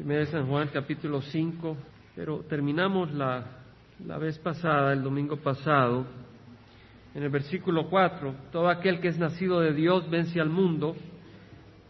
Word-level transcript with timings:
Primera 0.00 0.20
de 0.20 0.26
San 0.28 0.46
Juan, 0.46 0.70
capítulo 0.72 1.20
5, 1.20 1.76
pero 2.16 2.38
terminamos 2.48 3.12
la, 3.12 3.44
la 4.06 4.16
vez 4.16 4.38
pasada, 4.38 4.94
el 4.94 5.02
domingo 5.02 5.36
pasado, 5.36 6.06
en 7.14 7.22
el 7.22 7.28
versículo 7.28 7.86
4, 7.90 8.34
todo 8.50 8.70
aquel 8.70 8.98
que 8.98 9.08
es 9.08 9.18
nacido 9.18 9.60
de 9.60 9.74
Dios 9.74 10.08
vence 10.08 10.40
al 10.40 10.48
mundo, 10.48 10.96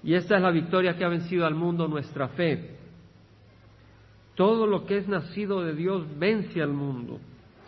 y 0.03 0.15
esta 0.15 0.35
es 0.35 0.43
la 0.43 0.51
victoria 0.51 0.97
que 0.97 1.05
ha 1.05 1.09
vencido 1.09 1.47
al 1.47 1.55
mundo, 1.55 1.87
nuestra 1.87 2.27
fe. 2.31 2.79
Todo 4.35 4.67
lo 4.67 4.87
que 4.87 4.97
es 4.97 5.07
nacido 5.07 5.63
de 5.63 5.75
Dios 5.75 6.05
vence 6.19 6.61
al 6.61 6.73
mundo. 6.73 7.21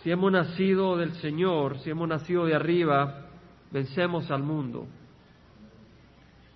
Si 0.03 0.11
hemos 0.11 0.33
nacido 0.33 0.97
del 0.97 1.13
Señor, 1.13 1.79
si 1.79 1.91
hemos 1.91 2.09
nacido 2.09 2.47
de 2.47 2.57
arriba, 2.57 3.29
vencemos 3.71 4.29
al 4.33 4.43
mundo. 4.43 4.89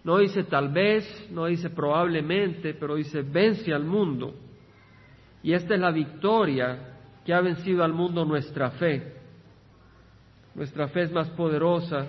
No 0.07 0.19
dice 0.19 0.45
tal 0.45 0.69
vez, 0.69 1.05
no 1.33 1.47
dice 1.47 1.69
probablemente, 1.69 2.75
pero 2.75 2.95
dice 2.95 3.23
vence 3.23 3.75
al 3.75 3.83
mundo. 3.85 4.35
Y 5.43 5.53
esta 5.53 5.75
es 5.75 5.81
la 5.81 5.91
victoria 5.91 6.95
que 7.25 7.35
ha 7.35 7.41
vencido 7.41 7.83
al 7.83 7.93
mundo 7.93 8.25
nuestra 8.25 8.71
fe. 8.71 9.15
Nuestra 10.55 10.87
fe 10.87 11.03
es 11.03 11.13
más 11.13 11.29
poderosa 11.31 12.07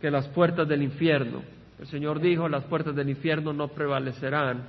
que 0.00 0.12
las 0.12 0.28
puertas 0.28 0.68
del 0.68 0.84
infierno. 0.84 1.42
El 1.80 1.88
Señor 1.88 2.20
dijo, 2.20 2.48
las 2.48 2.62
puertas 2.66 2.94
del 2.94 3.10
infierno 3.10 3.52
no 3.52 3.66
prevalecerán 3.66 4.68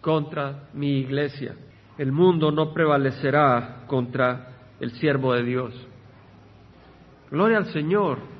contra 0.00 0.68
mi 0.74 1.00
iglesia. 1.00 1.56
El 1.98 2.12
mundo 2.12 2.52
no 2.52 2.72
prevalecerá 2.72 3.82
contra 3.88 4.52
el 4.78 4.92
siervo 4.92 5.34
de 5.34 5.42
Dios. 5.42 5.88
Gloria 7.32 7.58
al 7.58 7.66
Señor. 7.72 8.36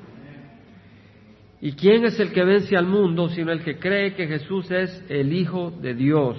¿Y 1.59 1.71
quién 1.71 2.05
es 2.05 2.19
el 2.19 2.31
que 2.31 2.43
vence 2.43 2.77
al 2.77 2.85
mundo 2.85 3.29
sino 3.29 3.51
el 3.51 3.63
que 3.63 3.79
cree 3.79 4.13
que 4.13 4.27
Jesús 4.27 4.69
es 4.69 5.03
el 5.09 5.33
Hijo 5.33 5.71
de 5.71 5.95
Dios? 5.95 6.37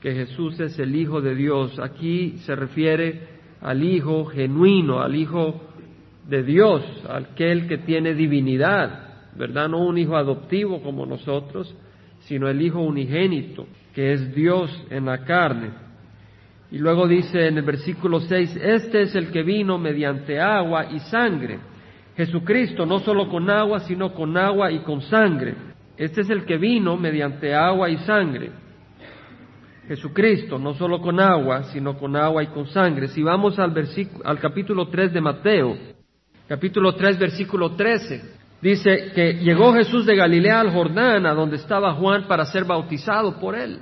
Que 0.00 0.12
Jesús 0.12 0.58
es 0.58 0.78
el 0.78 0.94
Hijo 0.96 1.20
de 1.20 1.36
Dios. 1.36 1.78
Aquí 1.78 2.38
se 2.38 2.56
refiere 2.56 3.28
al 3.60 3.84
Hijo 3.84 4.24
genuino, 4.26 5.00
al 5.00 5.14
Hijo 5.14 5.60
de 6.28 6.42
Dios, 6.42 6.82
aquel 7.08 7.68
que 7.68 7.78
tiene 7.78 8.14
divinidad, 8.14 9.34
¿verdad? 9.36 9.68
No 9.68 9.86
un 9.86 9.98
Hijo 9.98 10.16
adoptivo 10.16 10.82
como 10.82 11.06
nosotros, 11.06 11.72
sino 12.20 12.48
el 12.48 12.60
Hijo 12.60 12.80
unigénito, 12.80 13.68
que 13.94 14.12
es 14.12 14.34
Dios 14.34 14.68
en 14.90 15.06
la 15.06 15.24
carne. 15.24 15.70
Y 16.72 16.78
luego 16.78 17.06
dice 17.06 17.46
en 17.46 17.58
el 17.58 17.64
versículo 17.64 18.18
6, 18.18 18.56
este 18.60 19.02
es 19.02 19.14
el 19.14 19.30
que 19.30 19.44
vino 19.44 19.78
mediante 19.78 20.40
agua 20.40 20.90
y 20.90 20.98
sangre 20.98 21.60
Jesucristo, 22.16 22.86
no 22.86 23.00
solo 23.00 23.28
con 23.28 23.50
agua, 23.50 23.80
sino 23.80 24.14
con 24.14 24.36
agua 24.36 24.72
y 24.72 24.78
con 24.80 25.02
sangre. 25.02 25.54
Este 25.96 26.22
es 26.22 26.30
el 26.30 26.44
que 26.44 26.56
vino 26.56 26.96
mediante 26.96 27.54
agua 27.54 27.90
y 27.90 27.98
sangre. 27.98 28.50
Jesucristo, 29.86 30.58
no 30.58 30.74
solo 30.74 31.00
con 31.00 31.20
agua, 31.20 31.64
sino 31.64 31.96
con 31.96 32.16
agua 32.16 32.42
y 32.42 32.48
con 32.48 32.66
sangre. 32.66 33.08
Si 33.08 33.22
vamos 33.22 33.58
al, 33.58 33.72
al 34.24 34.38
capítulo 34.38 34.88
3 34.88 35.12
de 35.12 35.20
Mateo, 35.20 35.76
capítulo 36.48 36.94
3, 36.94 37.18
versículo 37.18 37.76
13, 37.76 38.22
dice 38.60 39.12
que 39.14 39.34
llegó 39.34 39.74
Jesús 39.74 40.06
de 40.06 40.16
Galilea 40.16 40.60
al 40.60 40.72
Jordán, 40.72 41.26
a 41.26 41.34
donde 41.34 41.56
estaba 41.56 41.94
Juan, 41.94 42.26
para 42.26 42.46
ser 42.46 42.64
bautizado 42.64 43.38
por 43.38 43.54
él. 43.54 43.78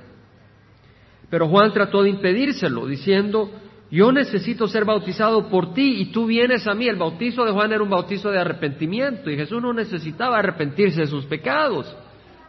Pero 1.29 1.47
Juan 1.47 1.73
trató 1.73 2.03
de 2.03 2.09
impedírselo, 2.09 2.85
diciendo, 2.85 3.49
yo 3.95 4.11
necesito 4.11 4.67
ser 4.67 4.83
bautizado 4.83 5.47
por 5.47 5.73
ti 5.73 6.01
y 6.01 6.07
tú 6.07 6.25
vienes 6.25 6.67
a 6.67 6.73
mí. 6.73 6.85
El 6.85 6.97
bautizo 6.97 7.45
de 7.45 7.53
Juan 7.53 7.71
era 7.71 7.81
un 7.81 7.89
bautizo 7.89 8.29
de 8.29 8.37
arrepentimiento 8.37 9.31
y 9.31 9.37
Jesús 9.37 9.61
no 9.61 9.71
necesitaba 9.71 10.37
arrepentirse 10.37 10.99
de 10.99 11.07
sus 11.07 11.23
pecados. 11.27 11.95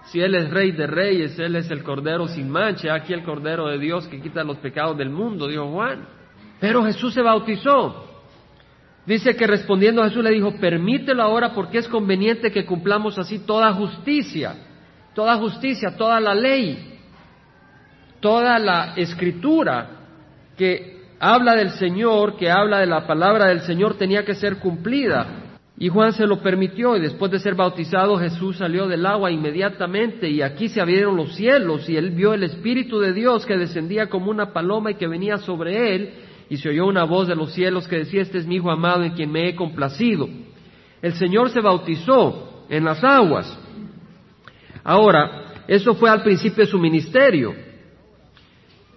Si 0.06 0.20
Él 0.20 0.34
es 0.34 0.50
rey 0.50 0.72
de 0.72 0.88
reyes, 0.88 1.38
Él 1.38 1.54
es 1.54 1.70
el 1.70 1.84
cordero 1.84 2.26
sin 2.26 2.50
mancha, 2.50 2.92
aquí 2.92 3.12
el 3.12 3.22
cordero 3.22 3.68
de 3.68 3.78
Dios 3.78 4.08
que 4.08 4.20
quita 4.20 4.42
los 4.42 4.56
pecados 4.56 4.98
del 4.98 5.10
mundo, 5.10 5.46
dijo 5.46 5.70
Juan. 5.70 6.08
Pero 6.58 6.82
Jesús 6.82 7.14
se 7.14 7.22
bautizó. 7.22 8.24
Dice 9.06 9.36
que 9.36 9.46
respondiendo 9.46 10.02
Jesús 10.02 10.24
le 10.24 10.30
dijo, 10.30 10.58
permítelo 10.58 11.22
ahora 11.22 11.54
porque 11.54 11.78
es 11.78 11.86
conveniente 11.86 12.50
que 12.50 12.66
cumplamos 12.66 13.20
así 13.20 13.38
toda 13.38 13.72
justicia, 13.72 14.56
toda 15.14 15.36
justicia, 15.36 15.96
toda 15.96 16.18
la 16.18 16.34
ley, 16.34 16.98
toda 18.18 18.58
la 18.58 18.94
escritura 18.96 19.90
que 20.56 20.95
habla 21.20 21.54
del 21.54 21.70
Señor, 21.70 22.36
que 22.36 22.50
habla 22.50 22.80
de 22.80 22.86
la 22.86 23.06
palabra 23.06 23.46
del 23.46 23.60
Señor, 23.62 23.94
tenía 23.94 24.24
que 24.24 24.34
ser 24.34 24.56
cumplida. 24.56 25.46
Y 25.78 25.88
Juan 25.88 26.12
se 26.12 26.26
lo 26.26 26.40
permitió 26.40 26.96
y 26.96 27.00
después 27.00 27.30
de 27.30 27.38
ser 27.38 27.54
bautizado 27.54 28.16
Jesús 28.18 28.56
salió 28.56 28.86
del 28.86 29.04
agua 29.04 29.30
inmediatamente 29.30 30.28
y 30.30 30.40
aquí 30.40 30.68
se 30.68 30.80
abrieron 30.80 31.16
los 31.16 31.34
cielos 31.34 31.86
y 31.88 31.96
él 31.98 32.12
vio 32.12 32.32
el 32.32 32.44
Espíritu 32.44 32.98
de 32.98 33.12
Dios 33.12 33.44
que 33.44 33.58
descendía 33.58 34.08
como 34.08 34.30
una 34.30 34.54
paloma 34.54 34.92
y 34.92 34.94
que 34.94 35.06
venía 35.06 35.36
sobre 35.36 35.94
él 35.94 36.14
y 36.48 36.56
se 36.56 36.70
oyó 36.70 36.86
una 36.86 37.04
voz 37.04 37.28
de 37.28 37.36
los 37.36 37.52
cielos 37.52 37.86
que 37.88 37.96
decía, 37.96 38.22
este 38.22 38.38
es 38.38 38.46
mi 38.46 38.56
Hijo 38.56 38.70
amado 38.70 39.02
en 39.04 39.12
quien 39.12 39.30
me 39.30 39.48
he 39.48 39.54
complacido. 39.54 40.26
El 41.02 41.12
Señor 41.12 41.50
se 41.50 41.60
bautizó 41.60 42.64
en 42.70 42.84
las 42.84 43.04
aguas. 43.04 43.58
Ahora, 44.82 45.64
eso 45.68 45.94
fue 45.94 46.08
al 46.08 46.22
principio 46.22 46.64
de 46.64 46.70
su 46.70 46.78
ministerio. 46.78 47.54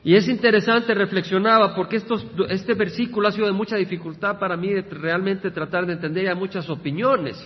Y 0.03 0.15
es 0.15 0.27
interesante, 0.29 0.93
reflexionaba, 0.93 1.75
porque 1.75 2.01
este 2.49 2.73
versículo 2.73 3.27
ha 3.27 3.31
sido 3.31 3.47
de 3.47 3.53
mucha 3.53 3.75
dificultad 3.75 4.39
para 4.39 4.55
mí 4.55 4.73
realmente 4.81 5.51
tratar 5.51 5.85
de 5.85 5.93
entender, 5.93 6.29
hay 6.29 6.35
muchas 6.35 6.69
opiniones. 6.69 7.37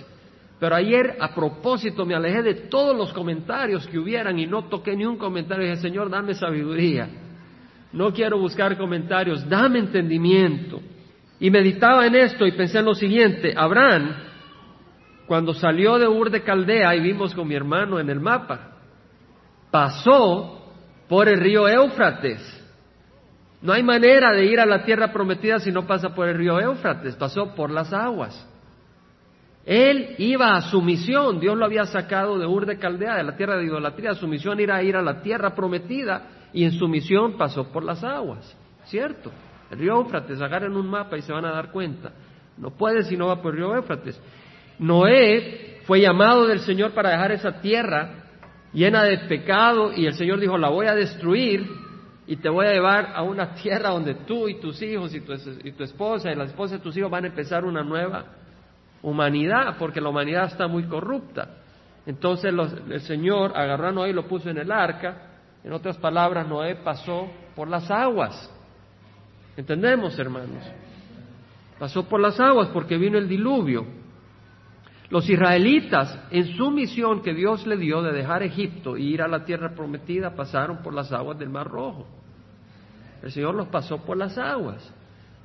Pero 0.59 0.75
ayer, 0.75 1.17
a 1.19 1.33
propósito, 1.33 2.05
me 2.05 2.15
alejé 2.15 2.43
de 2.43 2.53
todos 2.53 2.95
los 2.95 3.11
comentarios 3.11 3.87
que 3.87 3.97
hubieran 3.97 4.37
y 4.37 4.45
no 4.45 4.65
toqué 4.65 4.95
ni 4.95 5.05
un 5.05 5.17
comentario. 5.17 5.65
Dije, 5.65 5.81
Señor, 5.81 6.09
dame 6.09 6.35
sabiduría. 6.35 7.09
No 7.91 8.13
quiero 8.13 8.37
buscar 8.37 8.77
comentarios, 8.77 9.47
dame 9.49 9.79
entendimiento. 9.79 10.79
Y 11.39 11.49
meditaba 11.49 12.05
en 12.05 12.15
esto 12.15 12.45
y 12.45 12.51
pensé 12.53 12.79
en 12.79 12.85
lo 12.85 12.93
siguiente, 12.93 13.53
Abraham, 13.57 14.15
cuando 15.27 15.53
salió 15.53 15.97
de 15.97 16.07
Ur 16.07 16.29
de 16.29 16.43
Caldea, 16.43 16.95
y 16.95 17.01
vimos 17.01 17.33
con 17.33 17.47
mi 17.47 17.55
hermano 17.55 17.99
en 17.99 18.09
el 18.09 18.19
mapa, 18.19 18.77
pasó 19.71 20.62
por 21.07 21.27
el 21.27 21.39
río 21.39 21.67
Éufrates. 21.67 22.41
No 23.61 23.71
hay 23.71 23.83
manera 23.83 24.33
de 24.33 24.45
ir 24.45 24.59
a 24.59 24.65
la 24.65 24.83
tierra 24.83 25.11
prometida 25.11 25.59
si 25.59 25.71
no 25.71 25.87
pasa 25.87 26.13
por 26.13 26.27
el 26.27 26.37
río 26.37 26.59
Éufrates, 26.59 27.15
pasó 27.15 27.55
por 27.55 27.71
las 27.71 27.93
aguas. 27.93 28.49
Él 29.65 30.15
iba 30.17 30.55
a 30.55 30.61
su 30.61 30.81
misión, 30.81 31.39
Dios 31.39 31.57
lo 31.57 31.65
había 31.65 31.85
sacado 31.85 32.37
de 32.37 32.45
Ur 32.45 32.65
de 32.65 32.77
Caldea, 32.77 33.15
de 33.15 33.23
la 33.23 33.37
tierra 33.37 33.55
de 33.55 33.63
idolatría, 33.63 34.13
su 34.15 34.27
misión 34.27 34.59
era 34.59 34.83
ir 34.83 34.97
a 34.97 35.01
la 35.01 35.21
tierra 35.21 35.55
prometida 35.55 36.49
y 36.51 36.65
en 36.65 36.73
su 36.73 36.87
misión 36.89 37.37
pasó 37.37 37.71
por 37.71 37.83
las 37.83 38.03
aguas, 38.03 38.55
¿cierto? 38.85 39.31
El 39.71 39.79
río 39.79 39.93
Éufrates, 39.93 40.41
agarren 40.41 40.75
un 40.75 40.89
mapa 40.89 41.17
y 41.17 41.21
se 41.21 41.31
van 41.31 41.45
a 41.45 41.51
dar 41.51 41.71
cuenta. 41.71 42.11
No 42.57 42.71
puede 42.71 43.03
si 43.03 43.15
no 43.15 43.27
va 43.27 43.41
por 43.41 43.53
el 43.53 43.59
río 43.59 43.73
Éufrates. 43.73 44.21
Noé 44.77 45.79
fue 45.85 46.01
llamado 46.01 46.45
del 46.47 46.59
Señor 46.59 46.91
para 46.91 47.11
dejar 47.11 47.31
esa 47.31 47.61
tierra 47.61 48.22
llena 48.73 49.03
de 49.03 49.19
pecado 49.19 49.91
y 49.93 50.05
el 50.05 50.13
Señor 50.13 50.39
dijo, 50.39 50.57
la 50.57 50.69
voy 50.69 50.87
a 50.87 50.95
destruir 50.95 51.69
y 52.25 52.37
te 52.37 52.49
voy 52.49 52.65
a 52.65 52.71
llevar 52.73 53.13
a 53.15 53.23
una 53.23 53.53
tierra 53.53 53.89
donde 53.89 54.15
tú 54.15 54.47
y 54.47 54.59
tus 54.59 54.81
hijos 54.81 55.13
y 55.13 55.21
tu, 55.21 55.33
y 55.63 55.71
tu 55.73 55.83
esposa 55.83 56.31
y 56.31 56.35
la 56.35 56.45
esposa 56.45 56.77
de 56.77 56.81
tus 56.81 56.95
hijos 56.97 57.11
van 57.11 57.25
a 57.25 57.27
empezar 57.27 57.65
una 57.65 57.83
nueva 57.83 58.25
humanidad, 59.01 59.75
porque 59.77 60.01
la 60.01 60.09
humanidad 60.09 60.45
está 60.45 60.67
muy 60.67 60.83
corrupta. 60.83 61.49
Entonces 62.05 62.53
el 62.89 63.01
Señor 63.01 63.51
agarró 63.55 63.89
a 63.89 63.91
Noé 63.91 64.09
y 64.09 64.13
lo 64.13 64.27
puso 64.27 64.49
en 64.49 64.57
el 64.57 64.71
arca. 64.71 65.29
En 65.63 65.71
otras 65.71 65.97
palabras, 65.97 66.47
Noé 66.47 66.75
pasó 66.75 67.29
por 67.55 67.67
las 67.67 67.89
aguas. 67.89 68.49
¿Entendemos, 69.55 70.17
hermanos? 70.19 70.63
Pasó 71.79 72.07
por 72.07 72.19
las 72.19 72.39
aguas 72.39 72.69
porque 72.69 72.97
vino 72.97 73.17
el 73.17 73.27
diluvio. 73.27 73.85
Los 75.13 75.29
israelitas, 75.29 76.19
en 76.31 76.57
su 76.57 76.71
misión 76.71 77.21
que 77.21 77.35
Dios 77.35 77.67
le 77.67 77.77
dio 77.77 78.01
de 78.01 78.11
dejar 78.11 78.41
Egipto 78.41 78.95
e 78.95 79.01
ir 79.01 79.21
a 79.21 79.27
la 79.27 79.45
tierra 79.45 79.75
prometida, 79.75 80.33
pasaron 80.33 80.81
por 80.81 80.91
las 80.91 81.11
aguas 81.11 81.37
del 81.37 81.49
Mar 81.49 81.67
Rojo. 81.67 82.07
El 83.21 83.31
Señor 83.31 83.53
los 83.53 83.67
pasó 83.67 83.99
por 83.99 84.17
las 84.17 84.39
aguas. 84.39 84.91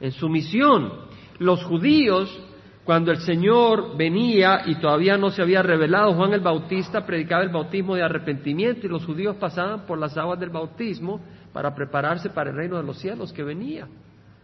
En 0.01 0.11
su 0.13 0.31
misión, 0.31 0.91
los 1.39 1.63
judíos, 1.65 2.35
cuando 2.83 3.11
el 3.11 3.19
Señor 3.19 3.95
venía 3.95 4.63
y 4.65 4.77
todavía 4.77 5.19
no 5.19 5.29
se 5.29 5.43
había 5.43 5.61
revelado, 5.61 6.15
Juan 6.15 6.33
el 6.33 6.41
Bautista 6.41 7.05
predicaba 7.05 7.43
el 7.43 7.51
bautismo 7.51 7.95
de 7.95 8.05
arrepentimiento 8.05 8.87
y 8.87 8.89
los 8.89 9.05
judíos 9.05 9.37
pasaban 9.37 9.85
por 9.85 9.99
las 9.99 10.17
aguas 10.17 10.41
del 10.41 10.49
bautismo 10.49 11.21
para 11.53 11.75
prepararse 11.75 12.31
para 12.31 12.49
el 12.49 12.57
reino 12.57 12.79
de 12.79 12.85
los 12.85 12.99
cielos 12.99 13.35
que 13.35 13.43
venía, 13.43 13.87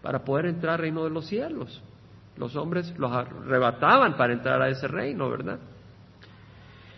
para 0.03 0.23
poder 0.23 0.45
entrar 0.45 0.75
al 0.75 0.81
reino 0.81 1.03
de 1.03 1.09
los 1.09 1.27
cielos. 1.27 1.83
Los 2.37 2.57
hombres 2.57 2.93
los 2.99 3.13
arrebataban 3.13 4.17
para 4.17 4.33
entrar 4.33 4.61
a 4.61 4.69
ese 4.69 4.89
reino, 4.89 5.31
¿verdad? 5.31 5.59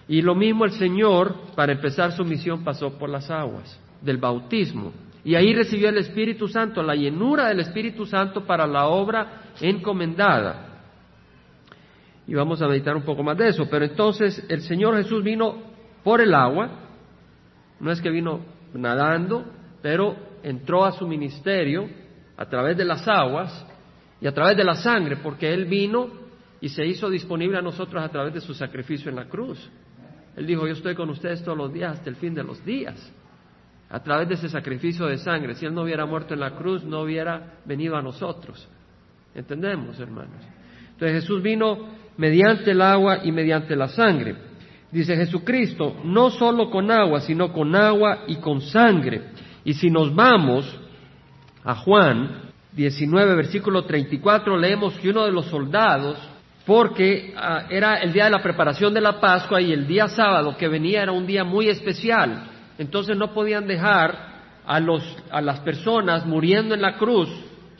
Y 0.08 0.22
lo 0.22 0.34
mismo 0.34 0.64
el 0.64 0.72
Señor, 0.72 1.34
para 1.54 1.72
empezar 1.72 2.12
su 2.12 2.24
misión, 2.24 2.62
pasó 2.64 2.96
por 2.98 3.10
las 3.10 3.30
aguas 3.30 3.78
del 4.00 4.18
bautismo. 4.18 4.92
Y 5.24 5.34
ahí 5.34 5.52
recibió 5.52 5.88
el 5.88 5.98
Espíritu 5.98 6.46
Santo, 6.46 6.82
la 6.82 6.94
llenura 6.94 7.48
del 7.48 7.60
Espíritu 7.60 8.06
Santo 8.06 8.44
para 8.44 8.66
la 8.66 8.86
obra 8.86 9.52
encomendada. 9.60 10.84
Y 12.28 12.34
vamos 12.34 12.62
a 12.62 12.68
meditar 12.68 12.96
un 12.96 13.02
poco 13.02 13.22
más 13.22 13.36
de 13.36 13.48
eso. 13.48 13.68
Pero 13.68 13.84
entonces 13.84 14.44
el 14.48 14.62
Señor 14.62 14.96
Jesús 14.96 15.22
vino 15.24 15.56
por 16.04 16.20
el 16.20 16.32
agua, 16.34 16.70
no 17.80 17.90
es 17.90 18.00
que 18.00 18.10
vino 18.10 18.40
nadando, 18.72 19.44
pero 19.82 20.16
entró 20.44 20.84
a 20.84 20.92
su 20.92 21.06
ministerio 21.08 21.88
a 22.36 22.46
través 22.46 22.76
de 22.76 22.84
las 22.84 23.06
aguas 23.08 23.66
y 24.26 24.28
a 24.28 24.34
través 24.34 24.56
de 24.56 24.64
la 24.64 24.74
sangre, 24.74 25.18
porque 25.18 25.54
Él 25.54 25.66
vino 25.66 26.10
y 26.60 26.68
se 26.68 26.84
hizo 26.84 27.08
disponible 27.08 27.58
a 27.58 27.62
nosotros 27.62 28.02
a 28.02 28.08
través 28.08 28.34
de 28.34 28.40
su 28.40 28.54
sacrificio 28.54 29.08
en 29.08 29.14
la 29.14 29.26
cruz. 29.26 29.70
Él 30.34 30.48
dijo, 30.48 30.66
yo 30.66 30.72
estoy 30.72 30.96
con 30.96 31.08
ustedes 31.10 31.44
todos 31.44 31.56
los 31.56 31.72
días 31.72 31.92
hasta 31.92 32.10
el 32.10 32.16
fin 32.16 32.34
de 32.34 32.42
los 32.42 32.64
días, 32.64 33.12
a 33.88 34.02
través 34.02 34.26
de 34.26 34.34
ese 34.34 34.48
sacrificio 34.48 35.06
de 35.06 35.18
sangre. 35.18 35.54
Si 35.54 35.64
Él 35.64 35.72
no 35.72 35.82
hubiera 35.82 36.06
muerto 36.06 36.34
en 36.34 36.40
la 36.40 36.56
cruz, 36.56 36.82
no 36.82 37.02
hubiera 37.02 37.60
venido 37.64 37.94
a 37.94 38.02
nosotros. 38.02 38.68
¿Entendemos, 39.32 40.00
hermanos? 40.00 40.42
Entonces 40.90 41.22
Jesús 41.22 41.40
vino 41.40 41.90
mediante 42.16 42.72
el 42.72 42.82
agua 42.82 43.20
y 43.22 43.30
mediante 43.30 43.76
la 43.76 43.86
sangre. 43.86 44.34
Dice 44.90 45.14
Jesucristo, 45.14 45.98
no 46.02 46.30
solo 46.30 46.68
con 46.68 46.90
agua, 46.90 47.20
sino 47.20 47.52
con 47.52 47.76
agua 47.76 48.24
y 48.26 48.38
con 48.40 48.60
sangre. 48.60 49.22
Y 49.62 49.74
si 49.74 49.88
nos 49.88 50.12
vamos 50.12 50.80
a 51.62 51.76
Juan 51.76 52.45
19, 52.76 53.34
versículo 53.34 53.84
34, 53.84 54.56
leemos 54.56 54.94
que 54.98 55.10
uno 55.10 55.24
de 55.24 55.32
los 55.32 55.46
soldados, 55.46 56.18
porque 56.64 57.32
ah, 57.36 57.64
era 57.70 57.96
el 57.96 58.12
día 58.12 58.24
de 58.24 58.30
la 58.30 58.42
preparación 58.42 58.92
de 58.92 59.00
la 59.00 59.18
Pascua 59.18 59.60
y 59.60 59.72
el 59.72 59.86
día 59.86 60.08
sábado 60.08 60.56
que 60.56 60.68
venía 60.68 61.02
era 61.02 61.12
un 61.12 61.26
día 61.26 61.42
muy 61.42 61.68
especial, 61.68 62.50
entonces 62.78 63.16
no 63.16 63.32
podían 63.32 63.66
dejar 63.66 64.36
a, 64.64 64.78
los, 64.78 65.02
a 65.30 65.40
las 65.40 65.60
personas 65.60 66.26
muriendo 66.26 66.74
en 66.74 66.82
la 66.82 66.98
cruz 66.98 67.30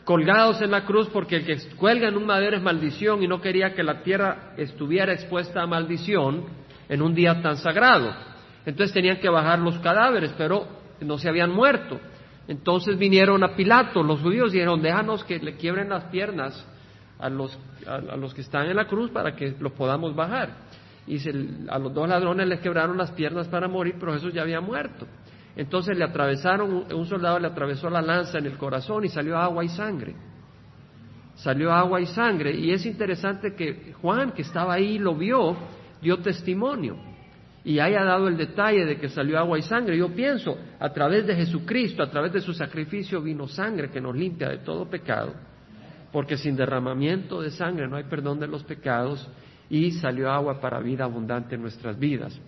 colgados 0.06 0.62
en 0.62 0.70
la 0.70 0.84
cruz 0.84 1.08
porque 1.12 1.36
el 1.36 1.44
que 1.44 1.58
cuelga 1.76 2.08
en 2.08 2.16
un 2.16 2.24
madero 2.24 2.56
es 2.56 2.62
maldición 2.62 3.24
y 3.24 3.26
no 3.26 3.40
quería 3.40 3.74
que 3.74 3.82
la 3.82 4.04
tierra 4.04 4.54
estuviera 4.56 5.12
expuesta 5.12 5.60
a 5.60 5.66
maldición 5.66 6.44
en 6.88 7.02
un 7.02 7.12
día 7.12 7.42
tan 7.42 7.56
sagrado. 7.56 8.14
Entonces 8.64 8.94
tenían 8.94 9.18
que 9.18 9.28
bajar 9.28 9.58
los 9.58 9.76
cadáveres, 9.80 10.32
pero 10.38 10.68
no 11.00 11.18
se 11.18 11.28
habían 11.28 11.50
muerto. 11.50 12.00
Entonces 12.48 12.96
vinieron 12.96 13.42
a 13.42 13.56
Pilato, 13.56 14.02
los 14.02 14.20
judíos, 14.20 14.50
y 14.50 14.54
dijeron, 14.54 14.80
déjanos 14.80 15.24
que 15.24 15.38
le 15.38 15.56
quiebren 15.56 15.88
las 15.88 16.04
piernas 16.04 16.64
a 17.18 17.28
los, 17.28 17.58
a, 17.86 18.16
los 18.16 18.34
que 18.34 18.42
están 18.42 18.66
en 18.66 18.76
la 18.76 18.86
cruz 18.86 19.10
para 19.10 19.34
que 19.34 19.56
los 19.58 19.72
podamos 19.72 20.14
bajar. 20.14 20.50
Y 21.06 21.18
a 21.68 21.78
los 21.78 21.94
dos 21.94 22.08
ladrones 22.08 22.46
les 22.48 22.60
quebraron 22.60 22.96
las 22.96 23.10
piernas 23.12 23.48
para 23.48 23.68
morir, 23.68 23.96
pero 23.98 24.12
Jesús 24.12 24.32
ya 24.32 24.42
había 24.42 24.60
muerto. 24.60 25.06
Entonces 25.56 25.96
le 25.96 26.04
atravesaron, 26.04 26.86
un 26.92 27.06
soldado 27.06 27.38
le 27.38 27.46
atravesó 27.46 27.88
la 27.88 28.02
lanza 28.02 28.38
en 28.38 28.46
el 28.46 28.58
corazón 28.58 29.04
y 29.04 29.08
salió 29.08 29.38
agua 29.38 29.64
y 29.64 29.68
sangre. 29.68 30.14
Salió 31.36 31.72
agua 31.72 32.00
y 32.00 32.06
sangre. 32.06 32.54
Y 32.54 32.72
es 32.72 32.84
interesante 32.86 33.54
que 33.54 33.94
Juan, 34.00 34.32
que 34.32 34.42
estaba 34.42 34.74
ahí, 34.74 34.98
lo 34.98 35.14
vio, 35.14 35.56
dio 36.02 36.18
testimonio. 36.18 36.96
Y 37.66 37.80
haya 37.80 38.04
dado 38.04 38.28
el 38.28 38.36
detalle 38.36 38.84
de 38.84 38.96
que 38.96 39.08
salió 39.08 39.40
agua 39.40 39.58
y 39.58 39.62
sangre. 39.62 39.98
Yo 39.98 40.14
pienso, 40.14 40.56
a 40.78 40.92
través 40.92 41.26
de 41.26 41.34
Jesucristo, 41.34 42.00
a 42.00 42.08
través 42.08 42.32
de 42.32 42.40
su 42.40 42.54
sacrificio, 42.54 43.20
vino 43.20 43.48
sangre 43.48 43.90
que 43.90 44.00
nos 44.00 44.14
limpia 44.14 44.50
de 44.50 44.58
todo 44.58 44.88
pecado. 44.88 45.34
Porque 46.12 46.36
sin 46.36 46.54
derramamiento 46.54 47.42
de 47.42 47.50
sangre 47.50 47.88
no 47.88 47.96
hay 47.96 48.04
perdón 48.04 48.38
de 48.38 48.46
los 48.46 48.62
pecados 48.62 49.28
y 49.68 49.90
salió 49.90 50.30
agua 50.30 50.60
para 50.60 50.78
vida 50.78 51.02
abundante 51.02 51.56
en 51.56 51.62
nuestras 51.62 51.98
vidas. 51.98 52.40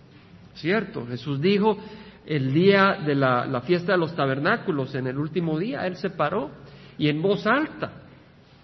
¿Cierto? 0.53 1.05
Jesús 1.05 1.41
dijo, 1.41 1.77
el 2.25 2.53
día 2.53 2.99
de 3.05 3.13
la, 3.13 3.61
fiesta 3.65 3.91
de 3.91 3.97
los 3.97 4.15
tabernáculos, 4.15 4.95
en 4.95 5.07
el 5.07 5.17
último 5.17 5.59
día, 5.59 5.85
Él 5.85 5.97
se 5.97 6.11
paró 6.11 6.49
y 6.97 7.09
en 7.09 7.21
voz 7.21 7.45
alta, 7.45 7.91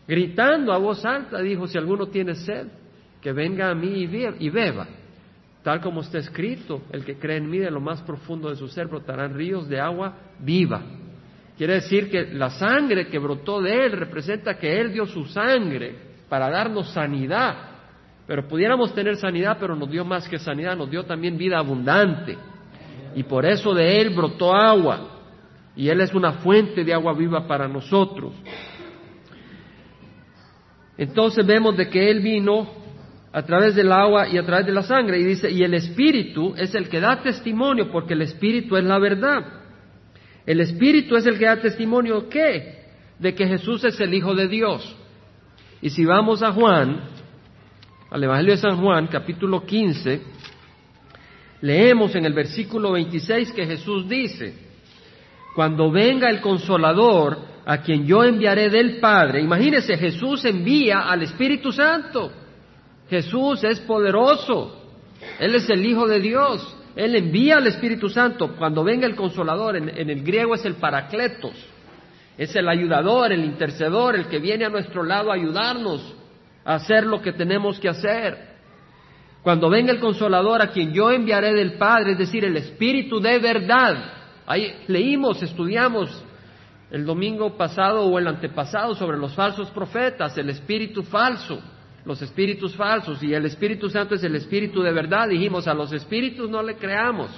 gritando 0.07 0.71
a 0.71 0.77
voz 0.77 1.03
alta, 1.03 1.41
dijo, 1.41 1.67
si 1.67 1.77
alguno 1.77 2.07
tiene 2.07 2.33
sed, 2.33 2.67
que 3.19 3.33
venga 3.33 3.69
a 3.69 3.75
mí 3.75 4.07
y 4.39 4.49
beba. 4.49 4.87
Tal 5.65 5.81
como 5.81 6.01
está 6.01 6.19
escrito, 6.19 6.83
el 6.91 7.03
que 7.03 7.17
cree 7.17 7.37
en 7.37 7.49
mí 7.49 7.57
de 7.57 7.71
lo 7.71 7.81
más 7.81 7.99
profundo 8.03 8.51
de 8.51 8.55
su 8.55 8.67
ser 8.67 8.85
brotarán 8.85 9.33
ríos 9.33 9.67
de 9.67 9.81
agua 9.81 10.13
viva. 10.39 10.79
Quiere 11.57 11.73
decir 11.73 12.09
que 12.09 12.33
la 12.33 12.51
sangre 12.51 13.07
que 13.07 13.17
brotó 13.17 13.61
de 13.61 13.85
Él 13.85 13.93
representa 13.93 14.59
que 14.59 14.79
Él 14.79 14.93
dio 14.93 15.07
su 15.07 15.25
sangre 15.25 15.95
para 16.29 16.51
darnos 16.51 16.91
sanidad. 16.91 17.55
Pero 18.27 18.47
pudiéramos 18.47 18.93
tener 18.93 19.15
sanidad, 19.17 19.57
pero 19.59 19.75
nos 19.75 19.89
dio 19.89 20.05
más 20.05 20.29
que 20.29 20.37
sanidad, 20.37 20.77
nos 20.77 20.91
dio 20.91 21.03
también 21.03 21.35
vida 21.35 21.57
abundante 21.57 22.37
y 23.15 23.23
por 23.23 23.45
eso 23.45 23.73
de 23.73 24.01
Él 24.01 24.09
brotó 24.11 24.53
agua, 24.53 25.07
y 25.75 25.87
Él 25.89 26.01
es 26.01 26.13
una 26.13 26.33
fuente 26.33 26.83
de 26.83 26.93
agua 26.93 27.13
viva 27.13 27.47
para 27.47 27.67
nosotros. 27.67 28.33
Entonces 30.97 31.45
vemos 31.45 31.75
de 31.75 31.89
que 31.89 32.11
Él 32.11 32.19
vino 32.19 32.84
a 33.35 33.41
través 33.41 33.75
del 33.75 33.91
agua 33.91 34.29
y 34.29 34.37
a 34.37 34.45
través 34.45 34.65
de 34.65 34.71
la 34.71 34.81
sangre, 34.81 35.19
y 35.19 35.25
dice, 35.25 35.51
y 35.51 35.61
el 35.61 35.73
Espíritu 35.73 36.55
es 36.57 36.73
el 36.73 36.87
que 36.87 37.01
da 37.01 37.21
testimonio, 37.21 37.91
porque 37.91 38.13
el 38.13 38.21
Espíritu 38.21 38.77
es 38.77 38.85
la 38.85 38.97
verdad. 38.97 39.43
El 40.45 40.61
Espíritu 40.61 41.17
es 41.17 41.25
el 41.25 41.37
que 41.37 41.43
da 41.43 41.57
testimonio, 41.57 42.29
¿qué? 42.29 42.85
De 43.19 43.35
que 43.35 43.45
Jesús 43.45 43.83
es 43.83 43.99
el 43.99 44.13
Hijo 44.13 44.33
de 44.33 44.47
Dios. 44.47 44.95
Y 45.81 45.89
si 45.89 46.05
vamos 46.05 46.41
a 46.43 46.53
Juan, 46.53 47.09
al 48.09 48.23
Evangelio 48.23 48.53
de 48.53 48.61
San 48.61 48.77
Juan, 48.77 49.07
capítulo 49.07 49.65
15, 49.65 50.21
Leemos 51.59 52.15
en 52.15 52.23
el 52.23 52.33
versículo 52.33 52.93
26 52.93 53.51
que 53.51 53.65
Jesús 53.65 54.07
dice, 54.07 54.53
cuando 55.55 55.91
venga 55.91 56.29
el 56.29 56.39
consolador 56.39 57.37
a 57.65 57.79
quien 57.79 58.05
yo 58.05 58.23
enviaré 58.23 58.69
del 58.69 59.01
Padre, 59.01 59.41
imagínese, 59.41 59.97
Jesús 59.97 60.45
envía 60.45 61.09
al 61.09 61.23
Espíritu 61.23 61.73
Santo. 61.73 62.44
Jesús 63.09 63.63
es 63.63 63.79
poderoso, 63.81 64.81
Él 65.39 65.55
es 65.55 65.69
el 65.69 65.85
Hijo 65.85 66.07
de 66.07 66.19
Dios, 66.19 66.75
Él 66.95 67.15
envía 67.15 67.57
al 67.57 67.67
Espíritu 67.67 68.09
Santo. 68.09 68.55
Cuando 68.57 68.83
venga 68.83 69.05
el 69.05 69.15
consolador, 69.15 69.75
en, 69.75 69.89
el 69.89 70.23
griego 70.23 70.55
es 70.55 70.65
el 70.65 70.75
paracletos, 70.75 71.53
es 72.37 72.55
el 72.55 72.67
ayudador, 72.67 73.31
el 73.31 73.43
intercedor, 73.43 74.15
el 74.15 74.27
que 74.27 74.39
viene 74.39 74.65
a 74.65 74.69
nuestro 74.69 75.03
lado 75.03 75.31
a 75.31 75.35
ayudarnos 75.35 76.15
a 76.63 76.75
hacer 76.75 77.05
lo 77.05 77.21
que 77.21 77.31
tenemos 77.31 77.79
que 77.79 77.89
hacer. 77.89 78.55
Cuando 79.43 79.69
venga 79.69 79.91
el 79.91 79.99
consolador 79.99 80.61
a 80.61 80.71
quien 80.71 80.91
yo 80.91 81.11
enviaré 81.11 81.53
del 81.53 81.73
Padre, 81.73 82.13
es 82.13 82.17
decir, 82.17 82.43
el 82.43 82.57
Espíritu 82.57 83.19
de 83.19 83.37
verdad. 83.37 84.13
Ahí 84.47 84.83
leímos, 84.87 85.41
estudiamos 85.43 86.23
el 86.91 87.05
domingo 87.05 87.57
pasado 87.57 88.05
o 88.05 88.19
el 88.19 88.27
antepasado 88.27 88.95
sobre 88.95 89.17
los 89.17 89.33
falsos 89.33 89.69
profetas, 89.71 90.37
el 90.37 90.49
espíritu 90.49 91.03
falso, 91.03 91.59
los 92.05 92.21
espíritus 92.21 92.75
falsos, 92.75 93.21
y 93.23 93.33
el 93.33 93.45
Espíritu 93.45 93.89
Santo 93.89 94.15
es 94.15 94.23
el 94.23 94.35
Espíritu 94.35 94.81
de 94.81 94.91
verdad. 94.91 95.27
Dijimos, 95.27 95.67
a 95.67 95.73
los 95.73 95.91
espíritus 95.91 96.49
no 96.49 96.61
le 96.61 96.75
creamos, 96.75 97.29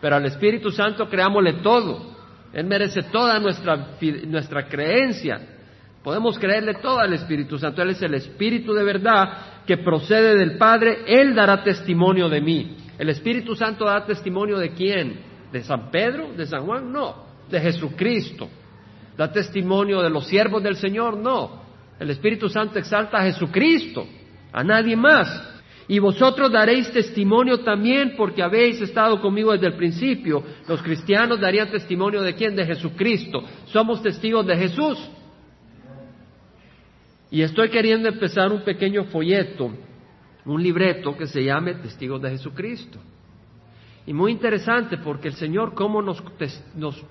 pero 0.00 0.16
al 0.16 0.24
Espíritu 0.26 0.70
Santo 0.70 1.08
creámosle 1.08 1.54
todo. 1.62 2.16
Él 2.52 2.66
merece 2.66 3.02
toda 3.04 3.38
nuestra, 3.38 3.88
nuestra 4.26 4.66
creencia. 4.66 5.40
Podemos 6.02 6.38
creerle 6.38 6.74
todo 6.74 7.00
al 7.00 7.12
Espíritu 7.12 7.58
Santo. 7.58 7.82
Él 7.82 7.90
es 7.90 8.00
el 8.00 8.14
Espíritu 8.14 8.72
de 8.72 8.84
verdad 8.84 9.64
que 9.66 9.76
procede 9.76 10.38
del 10.38 10.56
Padre, 10.56 11.00
Él 11.06 11.34
dará 11.34 11.62
testimonio 11.62 12.30
de 12.30 12.40
mí. 12.40 12.76
¿El 12.98 13.10
Espíritu 13.10 13.54
Santo 13.54 13.84
da 13.84 14.06
testimonio 14.06 14.56
de 14.58 14.70
quién? 14.70 15.20
¿De 15.52 15.62
San 15.62 15.90
Pedro? 15.90 16.32
¿De 16.34 16.46
San 16.46 16.64
Juan? 16.64 16.90
No, 16.90 17.26
de 17.50 17.60
Jesucristo. 17.60 18.48
¿Da 19.18 19.30
testimonio 19.30 20.00
de 20.00 20.08
los 20.08 20.26
siervos 20.26 20.62
del 20.62 20.76
Señor? 20.76 21.18
No. 21.18 21.57
El 21.98 22.10
Espíritu 22.10 22.48
Santo 22.48 22.78
exalta 22.78 23.18
a 23.18 23.24
Jesucristo, 23.24 24.06
a 24.52 24.62
nadie 24.62 24.96
más. 24.96 25.56
Y 25.88 25.98
vosotros 25.98 26.52
daréis 26.52 26.92
testimonio 26.92 27.60
también 27.60 28.14
porque 28.16 28.42
habéis 28.42 28.80
estado 28.80 29.20
conmigo 29.20 29.52
desde 29.52 29.68
el 29.68 29.74
principio. 29.74 30.44
Los 30.68 30.82
cristianos 30.82 31.40
darían 31.40 31.70
testimonio 31.70 32.20
de 32.20 32.34
quién? 32.34 32.54
De 32.54 32.66
Jesucristo. 32.66 33.42
Somos 33.66 34.02
testigos 34.02 34.46
de 34.46 34.56
Jesús. 34.56 34.98
Y 37.30 37.42
estoy 37.42 37.70
queriendo 37.70 38.08
empezar 38.08 38.52
un 38.52 38.62
pequeño 38.62 39.04
folleto, 39.04 39.70
un 40.44 40.62
libreto 40.62 41.16
que 41.16 41.26
se 41.26 41.42
llame 41.42 41.74
Testigos 41.74 42.20
de 42.22 42.30
Jesucristo. 42.30 42.98
Y 44.06 44.14
muy 44.14 44.32
interesante 44.32 44.96
porque 44.98 45.28
el 45.28 45.34
Señor 45.34 45.74
cómo 45.74 46.00
nos, 46.00 46.22
nos 46.74 47.02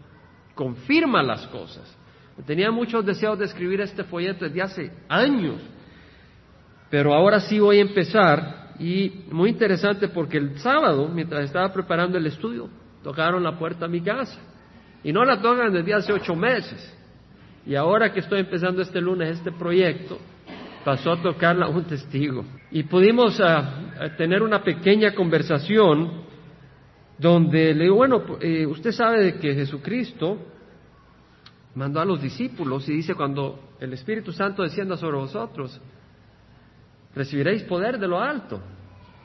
confirma 0.56 1.22
las 1.22 1.46
cosas. 1.48 1.96
Tenía 2.46 2.72
muchos 2.72 3.06
deseos 3.06 3.40
de 3.40 3.46
escribir 3.46 3.82
este 3.82 4.04
folleto 4.04 4.46
desde 4.46 4.62
hace 4.62 4.92
años, 5.10 5.60
pero 6.90 7.14
ahora 7.14 7.40
sí 7.40 7.60
voy 7.60 7.80
a 7.80 7.82
empezar 7.82 8.76
y 8.80 9.26
muy 9.32 9.50
interesante 9.50 10.08
porque 10.08 10.38
el 10.38 10.60
sábado, 10.60 11.08
mientras 11.08 11.46
estaba 11.46 11.74
preparando 11.74 12.18
el 12.18 12.28
estudio, 12.28 12.70
tocaron 13.04 13.44
la 13.44 13.58
puerta 13.58 13.86
a 13.86 13.90
mi 13.90 14.02
casa 14.02 14.40
y 15.04 15.12
no 15.12 15.26
la 15.26 15.42
tocan 15.42 15.74
desde 15.74 15.94
hace 15.94 16.14
ocho 16.14 16.36
meses. 16.36 16.94
Y 17.66 17.76
ahora 17.76 18.14
que 18.14 18.22
estoy 18.22 18.40
empezando 18.40 18.82
este 18.82 19.02
lunes 19.02 19.38
este 19.38 19.52
proyecto, 19.52 20.18
pasó 20.86 21.12
a 21.12 21.22
tocarla 21.22 21.68
un 21.68 21.84
testigo. 21.84 22.46
Y 22.72 22.84
pudimos 22.84 23.42
ah, 23.42 24.10
tener 24.18 24.42
una 24.42 24.64
pequeña 24.64 25.14
conversación 25.14 26.24
donde 27.18 27.74
le 27.74 27.86
digo, 27.86 27.96
bueno, 27.96 28.24
eh, 28.40 28.66
usted 28.66 28.92
sabe 28.92 29.22
de 29.22 29.40
que 29.40 29.54
Jesucristo 29.54 30.38
mandó 31.78 32.00
a 32.00 32.06
los 32.06 32.22
discípulos 32.22 32.90
y 32.90 32.94
dice, 32.94 33.14
cuando 33.14 33.60
el 33.80 33.94
Espíritu 33.94 34.32
Santo 34.32 34.64
descienda 34.64 34.98
sobre 34.98 35.18
vosotros, 35.18 35.80
recibiréis 37.14 37.64
poder 37.64 38.00
de 38.00 38.08
lo 38.08 38.20
alto 38.20 38.60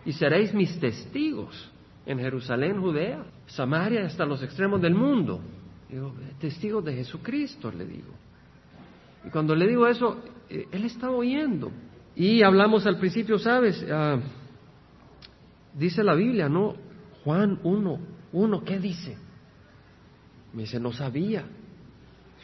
y 0.04 0.12
seréis 0.12 0.52
mis 0.52 0.78
testigos 0.78 1.70
en 2.04 2.18
Jerusalén, 2.18 2.78
Judea, 2.78 3.24
Samaria, 3.46 4.04
hasta 4.04 4.26
los 4.26 4.42
extremos 4.42 4.82
del 4.82 4.94
mundo. 4.94 5.40
Digo, 5.88 6.14
testigos 6.38 6.84
de 6.84 6.94
Jesucristo, 6.94 7.70
le 7.70 7.86
digo. 7.86 8.12
Y 9.26 9.30
cuando 9.30 9.54
le 9.54 9.66
digo 9.66 9.86
eso, 9.86 10.22
eh, 10.50 10.66
él 10.72 10.84
está 10.84 11.10
oyendo. 11.10 11.72
Y 12.14 12.42
hablamos 12.42 12.84
al 12.86 12.98
principio, 12.98 13.38
¿sabes? 13.38 13.82
Ah, 13.90 14.18
dice 15.72 16.02
la 16.02 16.14
Biblia, 16.14 16.50
¿no? 16.50 16.74
Juan 17.24 17.60
1, 17.62 17.98
1, 18.32 18.64
¿qué 18.64 18.78
dice? 18.78 19.16
Me 20.52 20.62
dice, 20.62 20.78
no 20.78 20.92
sabía. 20.92 21.46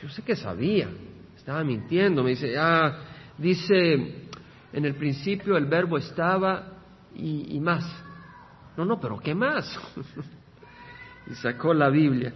Yo 0.03 0.09
sé 0.11 0.23
que 0.23 0.37
sabía, 0.37 0.89
estaba 1.37 1.65
mintiendo. 1.65 2.23
Me 2.23 2.31
dice, 2.31 2.57
ah, 2.57 3.01
dice, 3.37 4.29
en 4.73 4.85
el 4.85 4.95
principio 4.95 5.57
el 5.57 5.67
verbo 5.67 5.99
estaba 5.99 6.79
y, 7.15 7.59
más. 7.61 7.85
No, 8.77 8.85
no, 8.85 9.01
pero 9.01 9.19
¿qué 9.19 9.35
más? 9.35 9.67
y 11.31 11.35
sacó 11.35 11.75
la 11.75 11.91
Biblia 11.91 12.33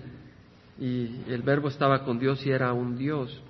y 0.78 1.22
el 1.28 1.42
verbo 1.42 1.68
estaba 1.68 2.04
con 2.04 2.18
Dios 2.18 2.44
y 2.44 2.50
era 2.50 2.72
un 2.72 2.96
Dios. 2.96 3.40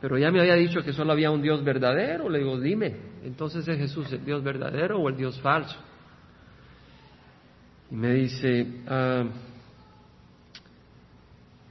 Pero 0.00 0.18
ya 0.18 0.30
me 0.30 0.40
había 0.40 0.54
dicho 0.54 0.82
que 0.82 0.92
solo 0.92 1.12
había 1.12 1.30
un 1.30 1.42
Dios 1.42 1.62
verdadero. 1.62 2.28
Le 2.28 2.38
digo, 2.38 2.58
dime, 2.58 2.96
entonces 3.22 3.66
es 3.66 3.78
Jesús 3.78 4.10
el 4.12 4.24
Dios 4.24 4.42
verdadero 4.42 4.98
o 4.98 5.08
el 5.08 5.16
Dios 5.16 5.40
falso. 5.40 5.78
Y 7.90 7.94
me 7.94 8.12
dice, 8.14 8.82
ah, 8.88 9.24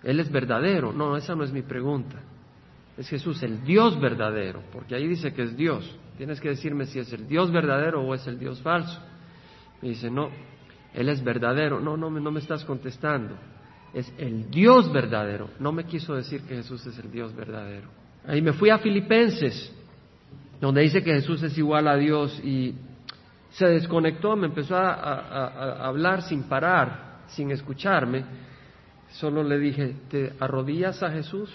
Él 0.03 0.19
es 0.19 0.31
verdadero. 0.31 0.91
No, 0.93 1.17
esa 1.17 1.35
no 1.35 1.43
es 1.43 1.51
mi 1.51 1.61
pregunta. 1.61 2.17
Es 2.97 3.07
Jesús 3.09 3.41
el 3.43 3.63
Dios 3.63 3.99
verdadero, 3.99 4.61
porque 4.71 4.95
ahí 4.95 5.07
dice 5.07 5.33
que 5.33 5.43
es 5.43 5.55
Dios. 5.55 5.97
Tienes 6.17 6.41
que 6.41 6.49
decirme 6.49 6.85
si 6.85 6.99
es 6.99 7.11
el 7.13 7.27
Dios 7.27 7.51
verdadero 7.51 8.01
o 8.01 8.13
es 8.13 8.27
el 8.27 8.37
Dios 8.37 8.61
falso. 8.61 9.01
Me 9.81 9.89
dice, 9.89 10.11
no, 10.11 10.29
Él 10.93 11.07
es 11.07 11.23
verdadero. 11.23 11.79
No, 11.79 11.95
no, 11.95 12.09
no 12.09 12.31
me 12.31 12.39
estás 12.39 12.65
contestando. 12.65 13.35
Es 13.93 14.11
el 14.17 14.49
Dios 14.51 14.91
verdadero. 14.91 15.49
No 15.59 15.71
me 15.71 15.85
quiso 15.85 16.13
decir 16.13 16.41
que 16.41 16.55
Jesús 16.55 16.85
es 16.85 16.97
el 16.99 17.09
Dios 17.09 17.33
verdadero. 17.35 17.87
Ahí 18.27 18.41
me 18.41 18.53
fui 18.53 18.69
a 18.69 18.79
Filipenses, 18.79 19.73
donde 20.59 20.81
dice 20.81 21.01
que 21.01 21.13
Jesús 21.13 21.41
es 21.41 21.57
igual 21.57 21.87
a 21.87 21.95
Dios 21.95 22.37
y 22.43 22.75
se 23.51 23.65
desconectó, 23.65 24.35
me 24.35 24.47
empezó 24.47 24.75
a, 24.75 25.87
hablar 25.87 26.21
sin 26.21 26.43
parar, 26.43 27.21
sin 27.27 27.51
escucharme. 27.51 28.23
Solo 29.11 29.43
le 29.43 29.57
dije, 29.57 29.95
¿te 30.09 30.33
arrodillas 30.39 31.01
a 31.03 31.11
Jesús? 31.11 31.49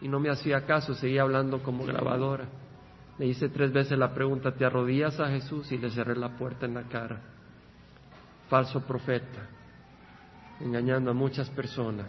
Y 0.00 0.08
no 0.08 0.20
me 0.20 0.30
hacía 0.30 0.66
caso, 0.66 0.94
seguía 0.94 1.22
hablando 1.22 1.62
como 1.62 1.84
grabadora. 1.84 2.46
Le 3.18 3.26
hice 3.26 3.48
tres 3.48 3.72
veces 3.72 3.98
la 3.98 4.12
pregunta, 4.12 4.52
¿te 4.52 4.64
arrodillas 4.64 5.18
a 5.20 5.28
Jesús? 5.28 5.70
Y 5.72 5.78
le 5.78 5.90
cerré 5.90 6.16
la 6.16 6.36
puerta 6.36 6.66
en 6.66 6.74
la 6.74 6.82
cara. 6.82 7.20
Falso 8.48 8.80
profeta, 8.86 9.48
engañando 10.60 11.10
a 11.10 11.14
muchas 11.14 11.48
personas, 11.50 12.08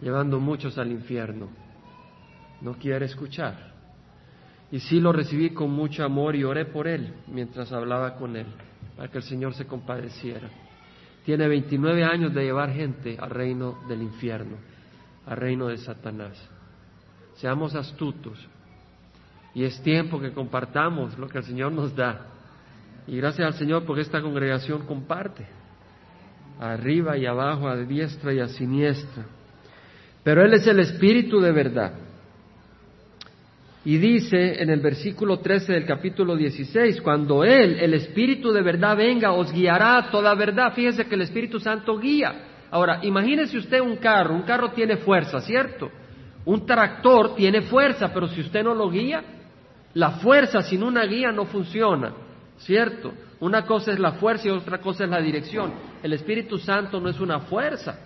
llevando 0.00 0.40
muchos 0.40 0.78
al 0.78 0.90
infierno 0.90 1.64
no 2.64 2.74
quiere 2.74 3.06
escuchar. 3.06 3.72
Y 4.72 4.80
sí 4.80 4.98
lo 4.98 5.12
recibí 5.12 5.50
con 5.50 5.70
mucho 5.70 6.04
amor 6.04 6.34
y 6.34 6.42
oré 6.42 6.64
por 6.64 6.88
él 6.88 7.14
mientras 7.28 7.70
hablaba 7.70 8.16
con 8.16 8.36
él, 8.36 8.46
para 8.96 9.08
que 9.08 9.18
el 9.18 9.24
Señor 9.24 9.54
se 9.54 9.66
compadeciera. 9.66 10.48
Tiene 11.24 11.48
29 11.48 12.04
años 12.04 12.34
de 12.34 12.44
llevar 12.44 12.72
gente 12.72 13.16
al 13.18 13.30
reino 13.30 13.78
del 13.88 14.02
infierno, 14.02 14.56
al 15.26 15.36
reino 15.36 15.68
de 15.68 15.78
Satanás. 15.78 16.38
Seamos 17.36 17.74
astutos. 17.74 18.38
Y 19.54 19.64
es 19.64 19.80
tiempo 19.82 20.20
que 20.20 20.32
compartamos 20.32 21.16
lo 21.18 21.28
que 21.28 21.38
el 21.38 21.44
Señor 21.44 21.72
nos 21.72 21.94
da. 21.94 22.26
Y 23.06 23.16
gracias 23.16 23.46
al 23.46 23.54
Señor 23.54 23.84
porque 23.84 24.02
esta 24.02 24.20
congregación 24.20 24.84
comparte. 24.86 25.46
Arriba 26.60 27.16
y 27.16 27.26
abajo, 27.26 27.68
a 27.68 27.76
diestra 27.76 28.32
y 28.32 28.40
a 28.40 28.48
siniestra. 28.48 29.24
Pero 30.22 30.44
Él 30.44 30.54
es 30.54 30.66
el 30.66 30.80
Espíritu 30.80 31.40
de 31.40 31.52
verdad. 31.52 31.92
Y 33.86 33.98
dice 33.98 34.62
en 34.62 34.70
el 34.70 34.80
versículo 34.80 35.40
13 35.40 35.72
del 35.74 35.84
capítulo 35.84 36.34
16, 36.36 37.02
cuando 37.02 37.44
Él, 37.44 37.78
el 37.78 37.92
Espíritu 37.92 38.50
de 38.50 38.62
verdad 38.62 38.96
venga, 38.96 39.32
os 39.32 39.52
guiará 39.52 39.98
a 39.98 40.10
toda 40.10 40.34
verdad. 40.34 40.72
Fíjese 40.72 41.04
que 41.04 41.14
el 41.14 41.20
Espíritu 41.20 41.60
Santo 41.60 41.98
guía. 41.98 42.66
Ahora, 42.70 43.00
imagínese 43.02 43.58
usted 43.58 43.80
un 43.80 43.96
carro, 43.96 44.34
un 44.34 44.42
carro 44.42 44.70
tiene 44.70 44.96
fuerza, 44.96 45.40
¿cierto? 45.40 45.90
Un 46.46 46.64
tractor 46.64 47.34
tiene 47.34 47.60
fuerza, 47.62 48.10
pero 48.12 48.26
si 48.28 48.40
usted 48.40 48.64
no 48.64 48.74
lo 48.74 48.88
guía, 48.88 49.22
la 49.92 50.12
fuerza 50.12 50.62
sin 50.62 50.82
una 50.82 51.04
guía 51.04 51.30
no 51.30 51.44
funciona, 51.44 52.14
¿cierto? 52.56 53.12
Una 53.40 53.66
cosa 53.66 53.92
es 53.92 53.98
la 53.98 54.12
fuerza 54.12 54.48
y 54.48 54.50
otra 54.50 54.78
cosa 54.78 55.04
es 55.04 55.10
la 55.10 55.20
dirección. 55.20 55.74
El 56.02 56.14
Espíritu 56.14 56.56
Santo 56.56 57.00
no 57.00 57.10
es 57.10 57.20
una 57.20 57.40
fuerza. 57.40 57.98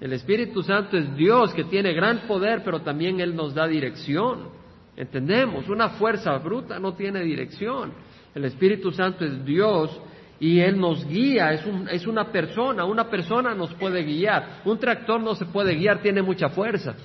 El 0.00 0.12
Espíritu 0.12 0.62
Santo 0.62 0.96
es 0.96 1.16
Dios 1.16 1.52
que 1.52 1.64
tiene 1.64 1.92
gran 1.92 2.28
poder, 2.28 2.62
pero 2.64 2.80
también 2.82 3.18
Él 3.18 3.34
nos 3.34 3.54
da 3.54 3.66
dirección. 3.66 4.57
Entendemos, 4.98 5.68
una 5.68 5.90
fuerza 5.90 6.36
bruta 6.38 6.80
no 6.80 6.94
tiene 6.94 7.22
dirección. 7.22 7.92
El 8.34 8.44
Espíritu 8.46 8.90
Santo 8.90 9.24
es 9.24 9.44
Dios 9.44 9.96
y 10.40 10.58
Él 10.58 10.76
nos 10.80 11.06
guía, 11.06 11.52
es, 11.52 11.62
es, 11.92 12.04
una 12.08 12.32
persona, 12.32 12.84
una 12.84 13.08
persona 13.08 13.54
nos 13.54 13.72
puede 13.74 14.02
guiar. 14.02 14.62
Un 14.64 14.76
tractor 14.76 15.20
no 15.20 15.36
se 15.36 15.46
puede 15.46 15.76
guiar, 15.76 16.02
tiene 16.02 16.20
mucha 16.20 16.48
fuerza, 16.48 16.96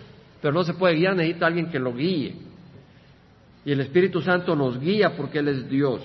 pero 0.42 0.52
no 0.52 0.64
se 0.64 0.74
puede 0.74 0.96
guiar, 0.96 1.16
necesita 1.16 1.46
alguien 1.46 1.70
que 1.70 1.78
lo 1.78 1.94
guíe. 1.94 2.34
Y 3.64 3.72
el 3.72 3.82
Espíritu 3.82 4.22
Santo 4.22 4.56
nos 4.56 4.80
guía 4.80 5.16
porque 5.16 5.38
Él 5.38 5.50
es 5.50 5.70
Dios. 5.70 6.02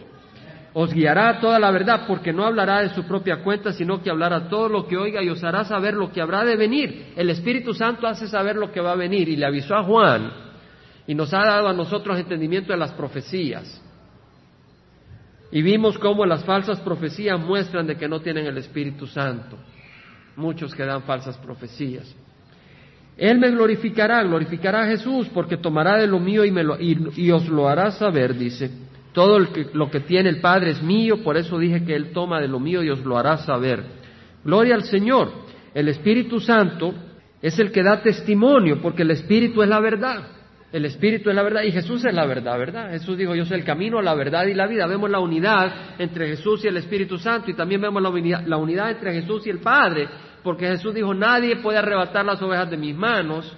Os 0.74 0.92
guiará 0.92 1.40
toda 1.40 1.58
la 1.58 1.70
verdad 1.70 2.02
porque 2.06 2.34
no 2.34 2.44
hablará 2.44 2.82
de 2.82 2.90
su 2.90 3.04
propia 3.04 3.42
cuenta, 3.42 3.72
sino 3.72 4.02
que 4.02 4.10
hablará 4.10 4.46
todo 4.50 4.68
lo 4.68 4.86
que 4.86 4.98
oiga 4.98 5.22
y 5.22 5.30
os 5.30 5.42
hará 5.42 5.64
saber 5.64 5.94
lo 5.94 6.12
que 6.12 6.20
habrá 6.20 6.44
de 6.44 6.54
venir. 6.54 7.14
El 7.16 7.30
Espíritu 7.30 7.72
Santo 7.72 8.06
hace 8.06 8.28
saber 8.28 8.56
lo 8.56 8.70
que 8.70 8.82
va 8.82 8.92
a 8.92 8.96
venir 8.96 9.26
y 9.30 9.36
le 9.36 9.46
avisó 9.46 9.74
a 9.74 9.84
Juan 9.84 10.47
y 11.08 11.14
nos 11.14 11.32
ha 11.32 11.38
dado 11.38 11.68
a 11.68 11.72
nosotros 11.72 12.18
entendimiento 12.18 12.70
de 12.70 12.78
las 12.78 12.92
profecías. 12.92 13.82
Y 15.50 15.62
vimos 15.62 15.98
cómo 15.98 16.26
las 16.26 16.44
falsas 16.44 16.78
profecías 16.80 17.40
muestran 17.40 17.86
de 17.86 17.96
que 17.96 18.06
no 18.06 18.20
tienen 18.20 18.44
el 18.44 18.58
Espíritu 18.58 19.06
Santo. 19.06 19.56
Muchos 20.36 20.74
que 20.74 20.84
dan 20.84 21.04
falsas 21.04 21.38
profecías. 21.38 22.14
Él 23.16 23.38
me 23.38 23.50
glorificará, 23.50 24.22
glorificará 24.22 24.82
a 24.82 24.88
Jesús, 24.88 25.28
porque 25.32 25.56
tomará 25.56 25.96
de 25.96 26.06
lo 26.06 26.20
mío 26.20 26.44
y, 26.44 26.50
me 26.50 26.62
lo, 26.62 26.78
y, 26.78 27.30
os 27.30 27.48
lo 27.48 27.70
hará 27.70 27.90
saber, 27.90 28.36
dice. 28.36 28.70
Todo 29.14 29.38
lo 29.72 29.90
que 29.90 30.00
tiene 30.00 30.28
el 30.28 30.42
Padre 30.42 30.72
es 30.72 30.82
mío, 30.82 31.24
por 31.24 31.38
eso 31.38 31.58
dije 31.58 31.84
que 31.84 31.96
Él 31.96 32.12
toma 32.12 32.38
de 32.38 32.48
lo 32.48 32.60
mío 32.60 32.82
y 32.82 32.90
os 32.90 33.02
lo 33.02 33.16
hará 33.16 33.38
saber. 33.38 33.82
Gloria 34.44 34.74
al 34.74 34.84
Señor. 34.84 35.32
El 35.72 35.88
Espíritu 35.88 36.38
Santo 36.38 36.92
es 37.40 37.58
el 37.58 37.72
que 37.72 37.82
da 37.82 38.02
testimonio, 38.02 38.82
porque 38.82 39.02
el 39.02 39.10
Espíritu 39.12 39.62
es 39.62 39.70
la 39.70 39.80
verdad. 39.80 40.37
El 40.70 40.84
Espíritu 40.84 41.30
es 41.30 41.36
la 41.36 41.42
verdad 41.42 41.62
y 41.62 41.72
Jesús 41.72 42.04
es 42.04 42.12
la 42.12 42.26
verdad, 42.26 42.58
¿verdad? 42.58 42.90
Jesús 42.90 43.16
dijo, 43.16 43.34
yo 43.34 43.46
soy 43.46 43.58
el 43.58 43.64
camino, 43.64 44.02
la 44.02 44.14
verdad 44.14 44.44
y 44.44 44.52
la 44.52 44.66
vida. 44.66 44.86
Vemos 44.86 45.08
la 45.08 45.18
unidad 45.18 45.72
entre 45.98 46.28
Jesús 46.28 46.62
y 46.64 46.68
el 46.68 46.76
Espíritu 46.76 47.16
Santo 47.18 47.50
y 47.50 47.54
también 47.54 47.80
vemos 47.80 48.02
la 48.02 48.10
unidad, 48.10 48.46
la 48.46 48.58
unidad 48.58 48.90
entre 48.90 49.14
Jesús 49.14 49.46
y 49.46 49.50
el 49.50 49.60
Padre, 49.60 50.06
porque 50.42 50.66
Jesús 50.66 50.92
dijo, 50.92 51.14
nadie 51.14 51.56
puede 51.56 51.78
arrebatar 51.78 52.26
las 52.26 52.42
ovejas 52.42 52.70
de 52.70 52.76
mis 52.76 52.94
manos. 52.94 53.56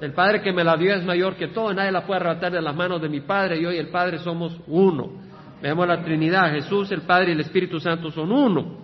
El 0.00 0.12
Padre 0.12 0.40
que 0.40 0.52
me 0.52 0.62
la 0.62 0.76
dio 0.76 0.94
es 0.94 1.04
mayor 1.04 1.34
que 1.34 1.48
todo, 1.48 1.74
nadie 1.74 1.90
la 1.90 2.06
puede 2.06 2.20
arrebatar 2.20 2.52
de 2.52 2.62
las 2.62 2.76
manos 2.76 3.02
de 3.02 3.08
mi 3.08 3.20
Padre. 3.22 3.60
Yo 3.60 3.72
y 3.72 3.78
el 3.78 3.88
Padre 3.88 4.18
somos 4.18 4.56
uno. 4.68 5.20
Vemos 5.60 5.86
la 5.88 6.00
Trinidad, 6.00 6.52
Jesús, 6.52 6.92
el 6.92 7.02
Padre 7.02 7.30
y 7.30 7.32
el 7.32 7.40
Espíritu 7.40 7.80
Santo 7.80 8.12
son 8.12 8.30
uno. 8.30 8.78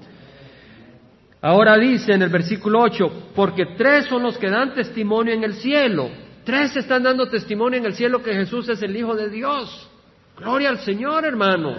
Ahora 1.40 1.76
dice 1.76 2.12
en 2.12 2.22
el 2.22 2.28
versículo 2.28 2.80
8, 2.80 3.30
porque 3.36 3.66
tres 3.76 4.06
son 4.06 4.24
los 4.24 4.36
que 4.36 4.50
dan 4.50 4.74
testimonio 4.74 5.32
en 5.32 5.44
el 5.44 5.54
cielo 5.54 6.10
Tres 6.48 6.74
están 6.76 7.02
dando 7.02 7.28
testimonio 7.28 7.78
en 7.78 7.84
el 7.84 7.92
cielo 7.92 8.22
que 8.22 8.32
Jesús 8.32 8.66
es 8.70 8.80
el 8.80 8.96
Hijo 8.96 9.14
de 9.14 9.28
Dios. 9.28 9.86
Gloria 10.34 10.70
al 10.70 10.78
Señor, 10.78 11.26
hermanos. 11.26 11.76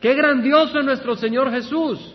Qué 0.00 0.14
grandioso 0.14 0.80
es 0.80 0.84
nuestro 0.84 1.14
Señor 1.14 1.48
Jesús. 1.52 2.12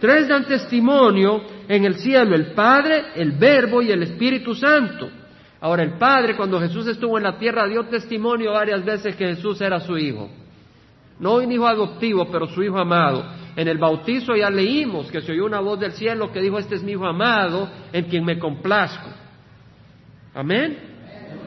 Tres 0.00 0.26
dan 0.26 0.46
testimonio 0.46 1.42
en 1.68 1.84
el 1.84 1.96
cielo, 1.96 2.34
el 2.34 2.54
Padre, 2.54 3.08
el 3.14 3.32
Verbo 3.32 3.82
y 3.82 3.90
el 3.90 4.04
Espíritu 4.04 4.54
Santo. 4.54 5.10
Ahora, 5.60 5.82
el 5.82 5.98
Padre, 5.98 6.34
cuando 6.34 6.58
Jesús 6.58 6.86
estuvo 6.86 7.18
en 7.18 7.24
la 7.24 7.36
tierra, 7.36 7.68
dio 7.68 7.84
testimonio 7.88 8.52
varias 8.52 8.82
veces 8.82 9.14
que 9.14 9.26
Jesús 9.26 9.60
era 9.60 9.80
su 9.80 9.98
Hijo. 9.98 10.30
No 11.20 11.34
un 11.34 11.52
hijo 11.52 11.66
adoptivo, 11.66 12.26
pero 12.32 12.46
su 12.46 12.62
Hijo 12.62 12.78
amado. 12.78 13.22
En 13.54 13.68
el 13.68 13.76
bautizo 13.76 14.34
ya 14.34 14.48
leímos 14.48 15.10
que 15.10 15.20
se 15.20 15.32
oyó 15.32 15.44
una 15.44 15.60
voz 15.60 15.78
del 15.78 15.92
cielo 15.92 16.32
que 16.32 16.40
dijo, 16.40 16.58
este 16.58 16.76
es 16.76 16.82
mi 16.82 16.92
Hijo 16.92 17.04
amado, 17.04 17.68
en 17.92 18.06
quien 18.06 18.24
me 18.24 18.38
complazco. 18.38 19.10
Amén. 20.32 20.91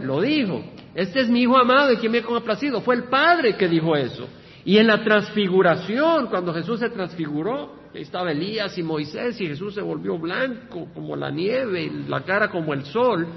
Lo 0.01 0.21
dijo. 0.21 0.63
Este 0.93 1.21
es 1.21 1.29
mi 1.29 1.41
hijo 1.41 1.57
amado 1.57 1.91
y 1.91 1.97
quien 1.97 2.11
me 2.11 2.19
ha 2.19 2.23
complacido. 2.23 2.81
Fue 2.81 2.95
el 2.95 3.03
Padre 3.03 3.55
que 3.57 3.67
dijo 3.67 3.95
eso. 3.95 4.27
Y 4.63 4.77
en 4.77 4.87
la 4.87 5.03
transfiguración, 5.03 6.27
cuando 6.27 6.53
Jesús 6.53 6.79
se 6.79 6.89
transfiguró, 6.89 7.85
estaba 7.93 8.31
Elías 8.31 8.77
y 8.77 8.83
Moisés 8.83 9.39
y 9.39 9.47
Jesús 9.47 9.75
se 9.75 9.81
volvió 9.81 10.17
blanco 10.17 10.87
como 10.93 11.15
la 11.15 11.29
nieve 11.29 11.83
y 11.83 12.07
la 12.07 12.21
cara 12.21 12.49
como 12.49 12.73
el 12.73 12.83
sol, 12.85 13.27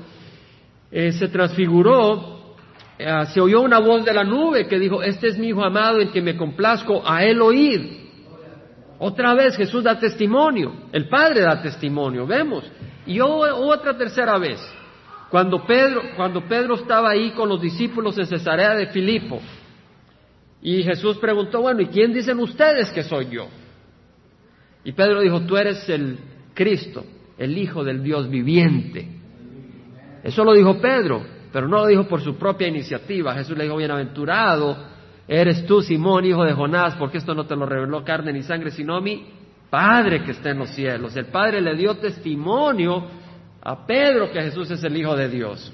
eh, 0.90 1.12
se 1.12 1.28
transfiguró, 1.28 2.56
eh, 2.98 3.24
se 3.32 3.40
oyó 3.40 3.60
una 3.60 3.78
voz 3.78 4.04
de 4.04 4.14
la 4.14 4.24
nube 4.24 4.66
que 4.66 4.78
dijo, 4.78 5.02
este 5.02 5.28
es 5.28 5.38
mi 5.38 5.48
hijo 5.48 5.62
amado 5.62 6.00
en 6.00 6.08
quien 6.08 6.24
me 6.24 6.36
complazco, 6.36 7.02
a 7.04 7.22
él 7.24 7.40
oír. 7.42 8.08
Otra 8.98 9.34
vez 9.34 9.56
Jesús 9.56 9.84
da 9.84 9.98
testimonio, 9.98 10.72
el 10.92 11.08
Padre 11.08 11.42
da 11.42 11.62
testimonio, 11.62 12.26
vemos. 12.26 12.64
Y 13.06 13.20
otra 13.20 13.96
tercera 13.96 14.38
vez, 14.38 14.60
cuando 15.30 15.64
Pedro, 15.66 16.02
cuando 16.16 16.46
Pedro 16.46 16.76
estaba 16.76 17.10
ahí 17.10 17.32
con 17.32 17.48
los 17.48 17.60
discípulos 17.60 18.16
en 18.18 18.26
Cesarea 18.26 18.74
de 18.74 18.86
Filipo, 18.88 19.40
y 20.60 20.82
Jesús 20.82 21.18
preguntó, 21.18 21.60
bueno, 21.60 21.80
¿y 21.82 21.86
quién 21.86 22.12
dicen 22.12 22.38
ustedes 22.40 22.90
que 22.90 23.04
soy 23.04 23.28
yo? 23.30 23.48
Y 24.84 24.92
Pedro 24.92 25.20
dijo, 25.20 25.40
tú 25.42 25.56
eres 25.56 25.88
el 25.88 26.18
Cristo, 26.54 27.04
el 27.36 27.56
Hijo 27.56 27.84
del 27.84 28.02
Dios 28.02 28.28
viviente. 28.28 29.06
Eso 30.24 30.44
lo 30.44 30.52
dijo 30.54 30.80
Pedro, 30.80 31.24
pero 31.52 31.68
no 31.68 31.78
lo 31.78 31.86
dijo 31.86 32.08
por 32.08 32.20
su 32.22 32.36
propia 32.36 32.66
iniciativa. 32.66 33.34
Jesús 33.34 33.56
le 33.56 33.64
dijo, 33.64 33.76
bienaventurado 33.76 34.76
eres 35.28 35.66
tú, 35.66 35.82
Simón, 35.82 36.24
hijo 36.24 36.42
de 36.42 36.54
Jonás, 36.54 36.94
porque 36.96 37.18
esto 37.18 37.34
no 37.34 37.44
te 37.44 37.54
lo 37.54 37.66
reveló 37.66 38.02
carne 38.02 38.32
ni 38.32 38.42
sangre, 38.42 38.70
sino 38.70 39.00
mi 39.00 39.26
Padre 39.68 40.24
que 40.24 40.30
está 40.30 40.50
en 40.50 40.58
los 40.60 40.70
cielos. 40.70 41.14
El 41.16 41.26
Padre 41.26 41.60
le 41.60 41.76
dio 41.76 41.94
testimonio 41.96 43.04
a 43.62 43.86
Pedro 43.86 44.30
que 44.30 44.42
Jesús 44.42 44.70
es 44.70 44.82
el 44.84 44.96
Hijo 44.96 45.16
de 45.16 45.28
Dios. 45.28 45.72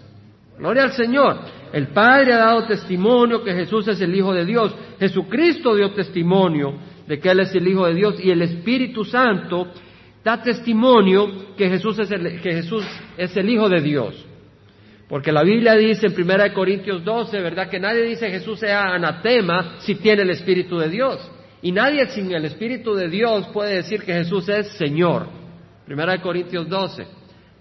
Gloria 0.58 0.84
al 0.84 0.92
Señor. 0.92 1.38
El 1.72 1.88
Padre 1.88 2.32
ha 2.32 2.38
dado 2.38 2.66
testimonio 2.66 3.42
que 3.42 3.52
Jesús 3.52 3.88
es 3.88 4.00
el 4.00 4.14
Hijo 4.14 4.32
de 4.32 4.44
Dios. 4.44 4.74
Jesucristo 4.98 5.74
dio 5.74 5.92
testimonio 5.92 6.74
de 7.06 7.18
que 7.18 7.30
Él 7.30 7.40
es 7.40 7.54
el 7.54 7.66
Hijo 7.66 7.86
de 7.86 7.94
Dios 7.94 8.16
y 8.22 8.30
el 8.30 8.42
Espíritu 8.42 9.04
Santo 9.04 9.68
da 10.22 10.40
testimonio 10.40 11.54
que 11.56 11.68
Jesús 11.68 11.98
es 11.98 12.10
el, 12.10 12.40
que 12.40 12.52
Jesús 12.52 12.84
es 13.16 13.36
el 13.36 13.50
Hijo 13.50 13.68
de 13.68 13.80
Dios. 13.80 14.24
Porque 15.08 15.32
la 15.32 15.42
Biblia 15.42 15.74
dice 15.74 16.06
en 16.06 16.14
1 16.14 16.54
Corintios 16.54 17.04
12, 17.04 17.40
¿verdad? 17.40 17.68
Que 17.68 17.78
nadie 17.78 18.02
dice 18.02 18.30
Jesús 18.30 18.60
sea 18.60 18.94
anatema 18.94 19.76
si 19.80 19.96
tiene 19.96 20.22
el 20.22 20.30
Espíritu 20.30 20.78
de 20.78 20.88
Dios. 20.88 21.30
Y 21.60 21.72
nadie 21.72 22.06
sin 22.06 22.34
el 22.34 22.44
Espíritu 22.46 22.94
de 22.94 23.08
Dios 23.08 23.48
puede 23.52 23.76
decir 23.76 24.02
que 24.02 24.14
Jesús 24.14 24.48
es 24.48 24.68
Señor. 24.78 25.26
1 25.88 26.22
Corintios 26.22 26.68
12. 26.68 27.06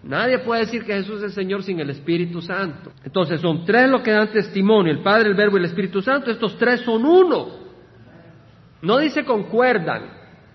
Nadie 0.03 0.39
puede 0.39 0.61
decir 0.61 0.83
que 0.83 0.93
Jesús 0.93 1.23
es 1.23 1.33
Señor 1.33 1.63
sin 1.63 1.79
el 1.79 1.89
Espíritu 1.89 2.41
Santo. 2.41 2.91
Entonces 3.05 3.39
son 3.39 3.63
tres 3.65 3.89
los 3.89 4.01
que 4.01 4.11
dan 4.11 4.31
testimonio, 4.31 4.91
el 4.91 5.01
Padre, 5.01 5.29
el 5.29 5.35
Verbo 5.35 5.57
y 5.57 5.59
el 5.61 5.65
Espíritu 5.65 6.01
Santo. 6.01 6.29
Estos 6.29 6.57
tres 6.57 6.81
son 6.81 7.05
uno. 7.05 7.63
No 8.81 8.97
dice 8.97 9.23
concuerdan, 9.23 10.09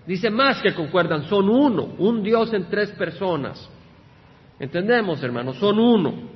dice 0.05 0.29
más 0.29 0.61
que 0.61 0.75
concuerdan, 0.75 1.23
son 1.23 1.49
uno, 1.49 1.95
un 1.97 2.21
Dios 2.21 2.53
en 2.53 2.69
tres 2.69 2.91
personas. 2.91 3.67
¿Entendemos, 4.59 5.23
hermanos? 5.23 5.57
Son 5.57 5.79
uno. 5.79 6.29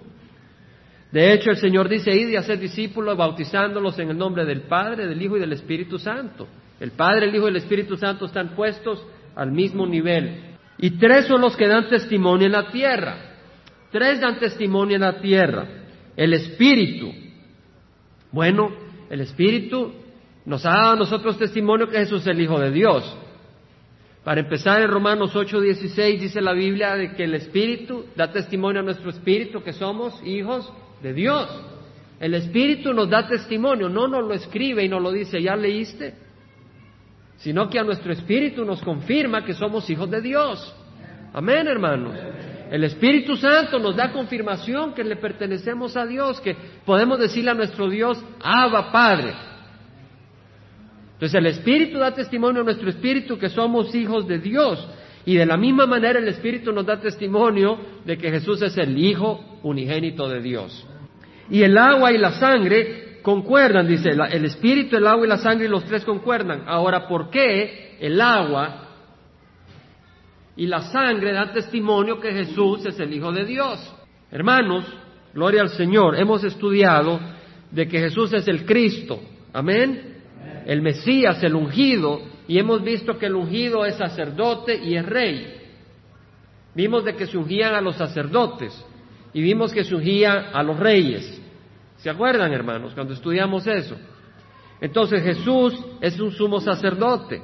De 1.12 1.32
hecho, 1.32 1.51
el 1.51 1.58
Señor 1.58 1.88
dice, 1.88 2.10
id 2.12 2.29
y 2.29 2.36
hacer 2.36 2.58
discípulos, 2.58 3.15
bautizándolos 3.15 4.00
en 4.00 4.10
el 4.10 4.17
nombre 4.17 4.46
del 4.46 4.62
Padre, 4.62 5.05
del 5.05 5.22
Hijo 5.22 5.38
y 5.38 5.39
del 5.39 5.53
Espíritu 5.53 6.00
Santo. 6.00 6.48
El 6.79 6.91
Padre, 6.91 7.27
el 7.27 7.36
Hijo 7.36 7.46
y 7.46 7.51
el 7.51 7.58
Espíritu 7.58 7.96
Santo 7.96 8.25
están 8.25 8.55
puestos 8.55 9.05
al 9.36 9.51
mismo 9.51 9.86
nivel. 9.86 10.53
Y 10.84 10.98
tres 10.98 11.28
son 11.28 11.40
los 11.40 11.56
que 11.56 11.66
dan 11.66 11.88
testimonio 11.88 12.48
en 12.48 12.52
la 12.52 12.70
tierra. 12.70 13.16
Tres 13.90 14.20
dan 14.20 14.38
testimonio 14.38 14.96
en 14.98 15.04
la 15.04 15.22
tierra. 15.22 15.66
El 16.13 16.34
Espíritu. 16.34 17.10
Bueno, 18.34 18.70
el 19.10 19.22
Espíritu 19.22 19.94
nos 20.44 20.66
ha 20.66 20.72
dado 20.72 20.92
a 20.92 20.96
nosotros 20.98 21.38
testimonio 21.38 21.88
que 21.88 22.00
Jesús 22.00 22.24
es 22.24 22.28
el 22.28 22.42
Hijo 22.42 22.60
de 22.60 22.72
Dios. 22.72 23.18
Para 24.25 24.42
empezar, 24.42 24.82
en 24.82 24.90
Romanos 24.90 25.34
8:16 25.34 26.20
dice 26.20 26.42
la 26.42 26.52
Biblia 26.52 26.98
de 26.98 27.13
que 27.13 27.24
el 27.24 27.36
Espíritu 27.36 28.08
da 28.18 28.34
testimonio 28.34 28.82
a 28.82 28.84
nuestro 28.84 29.10
Espíritu 29.10 29.63
que 29.63 29.72
somos 29.72 30.22
hijos 30.25 30.70
de 31.02 31.13
Dios. 31.13 31.48
El 32.20 32.34
Espíritu 32.34 32.94
nos 32.94 33.10
da 33.10 33.25
testimonio, 33.25 33.88
no 33.88 34.10
nos 34.10 34.28
lo 34.28 34.34
escribe 34.34 34.84
y 34.84 34.90
nos 34.90 35.02
lo 35.02 35.13
dice, 35.13 35.42
¿ya 35.42 35.56
leíste? 35.56 36.13
Sino 37.38 37.70
que 37.70 37.80
a 37.80 37.84
nuestro 37.84 38.13
espíritu 38.13 38.63
nos 38.66 38.82
confirma 38.82 39.44
que 39.44 39.54
somos 39.54 39.90
hijos 39.90 40.10
de 40.10 40.22
Dios. 40.22 40.75
Amén, 41.34 41.68
hermanos. 41.68 42.18
El 42.72 42.84
Espíritu 42.84 43.36
Santo 43.36 43.78
nos 43.78 43.96
da 43.96 44.12
confirmación 44.12 44.94
que 44.94 45.04
le 45.04 45.16
pertenecemos 45.16 45.96
a 45.96 46.06
Dios, 46.06 46.40
que 46.42 46.56
podemos 46.86 47.20
decirle 47.20 47.52
a 47.52 47.54
nuestro 47.54 47.90
Dios, 47.90 48.24
Abba 48.42 48.91
Padre. 48.91 49.34
Entonces 51.13 51.36
el 51.36 51.46
Espíritu 51.46 52.00
da 52.00 52.13
testimonio 52.13 52.62
a 52.62 52.63
nuestro 52.63 52.89
Espíritu 52.89 53.38
que 53.38 53.50
somos 53.50 53.93
hijos 53.93 54.28
de 54.28 54.39
Dios. 54.39 54.88
Y 55.26 55.36
de 55.36 55.46
la 55.46 55.56
misma 55.56 55.86
manera 55.86 56.19
el 56.19 56.28
Espíritu 56.28 56.72
nos 56.72 56.86
da 56.86 57.00
testimonio 57.00 57.78
de 58.06 58.17
que 58.17 58.32
Jesús 58.32 58.62
es 58.62 58.78
el 58.78 58.98
Hijo 58.98 59.60
unigénito 59.63 60.28
de 60.28 60.41
Dios. 60.41 60.86
Y 61.50 61.62
el 61.62 61.78
agua 61.78 62.12
y 62.12 62.17
la 62.17 62.32
sangre 62.34 63.12
concuerdan, 63.24 63.88
dice, 63.88 64.10
el 64.10 64.46
espíritu, 64.46 64.98
el 64.98 65.08
agua 65.08 65.26
y 65.26 65.30
la 65.30 65.38
sangre, 65.38 65.66
y 65.66 65.70
los 65.70 65.86
tres 65.86 66.06
concuerdan. 66.06 66.66
Ahora, 66.68 67.08
¿por 67.08 67.32
qué 67.32 67.98
el 68.00 68.22
agua 68.22 68.90
y 70.56 70.68
la 70.68 70.82
sangre 70.82 71.34
dan 71.34 71.54
testimonio 71.54 72.20
que 72.20 72.32
Jesús 72.32 72.86
es 72.86 73.00
el 73.00 73.12
Hijo 73.12 73.32
de 73.32 73.46
Dios? 73.46 73.96
Hermanos, 74.30 74.86
gloria 75.34 75.62
al 75.62 75.70
Señor, 75.70 76.20
hemos 76.20 76.44
estudiado 76.44 77.20
de 77.72 77.88
que 77.88 78.00
Jesús 78.00 78.32
es 78.34 78.48
el 78.48 78.66
Cristo, 78.66 79.20
amén, 79.52 80.18
el 80.68 80.82
Mesías, 80.82 81.42
el 81.44 81.56
ungido, 81.56 82.22
y 82.48 82.60
hemos 82.60 82.84
visto 82.84 83.18
que 83.18 83.28
el 83.28 83.36
ungido 83.36 83.86
es 83.86 83.96
sacerdote 83.96 84.76
y 84.84 84.96
es 84.96 85.06
rey. 85.06 85.62
Vimos 86.76 87.06
de 87.06 87.16
que 87.16 87.28
se 87.28 87.38
ungían 87.38 87.74
a 87.74 87.82
los 87.82 87.96
sacerdotes 87.96 88.74
y 89.34 89.42
vimos 89.42 89.72
que 89.72 89.84
se 89.84 89.96
ungían 89.96 90.48
a 90.54 90.62
los 90.62 90.78
reyes. 90.78 91.42
¿Se 92.04 92.10
acuerdan, 92.10 92.52
hermanos, 92.52 92.94
cuando 92.94 93.13
estudiamos 93.13 93.66
eso? 93.66 93.96
Entonces 94.82 95.24
Jesús 95.24 95.74
es 96.02 96.20
un 96.20 96.34
sumo 96.34 96.60
sacerdote. 96.60 97.42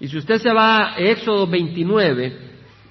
Y 0.00 0.08
si 0.08 0.16
usted 0.16 0.38
se 0.38 0.50
va 0.54 0.94
a 0.94 0.96
Éxodo 0.96 1.46
29, 1.46 2.34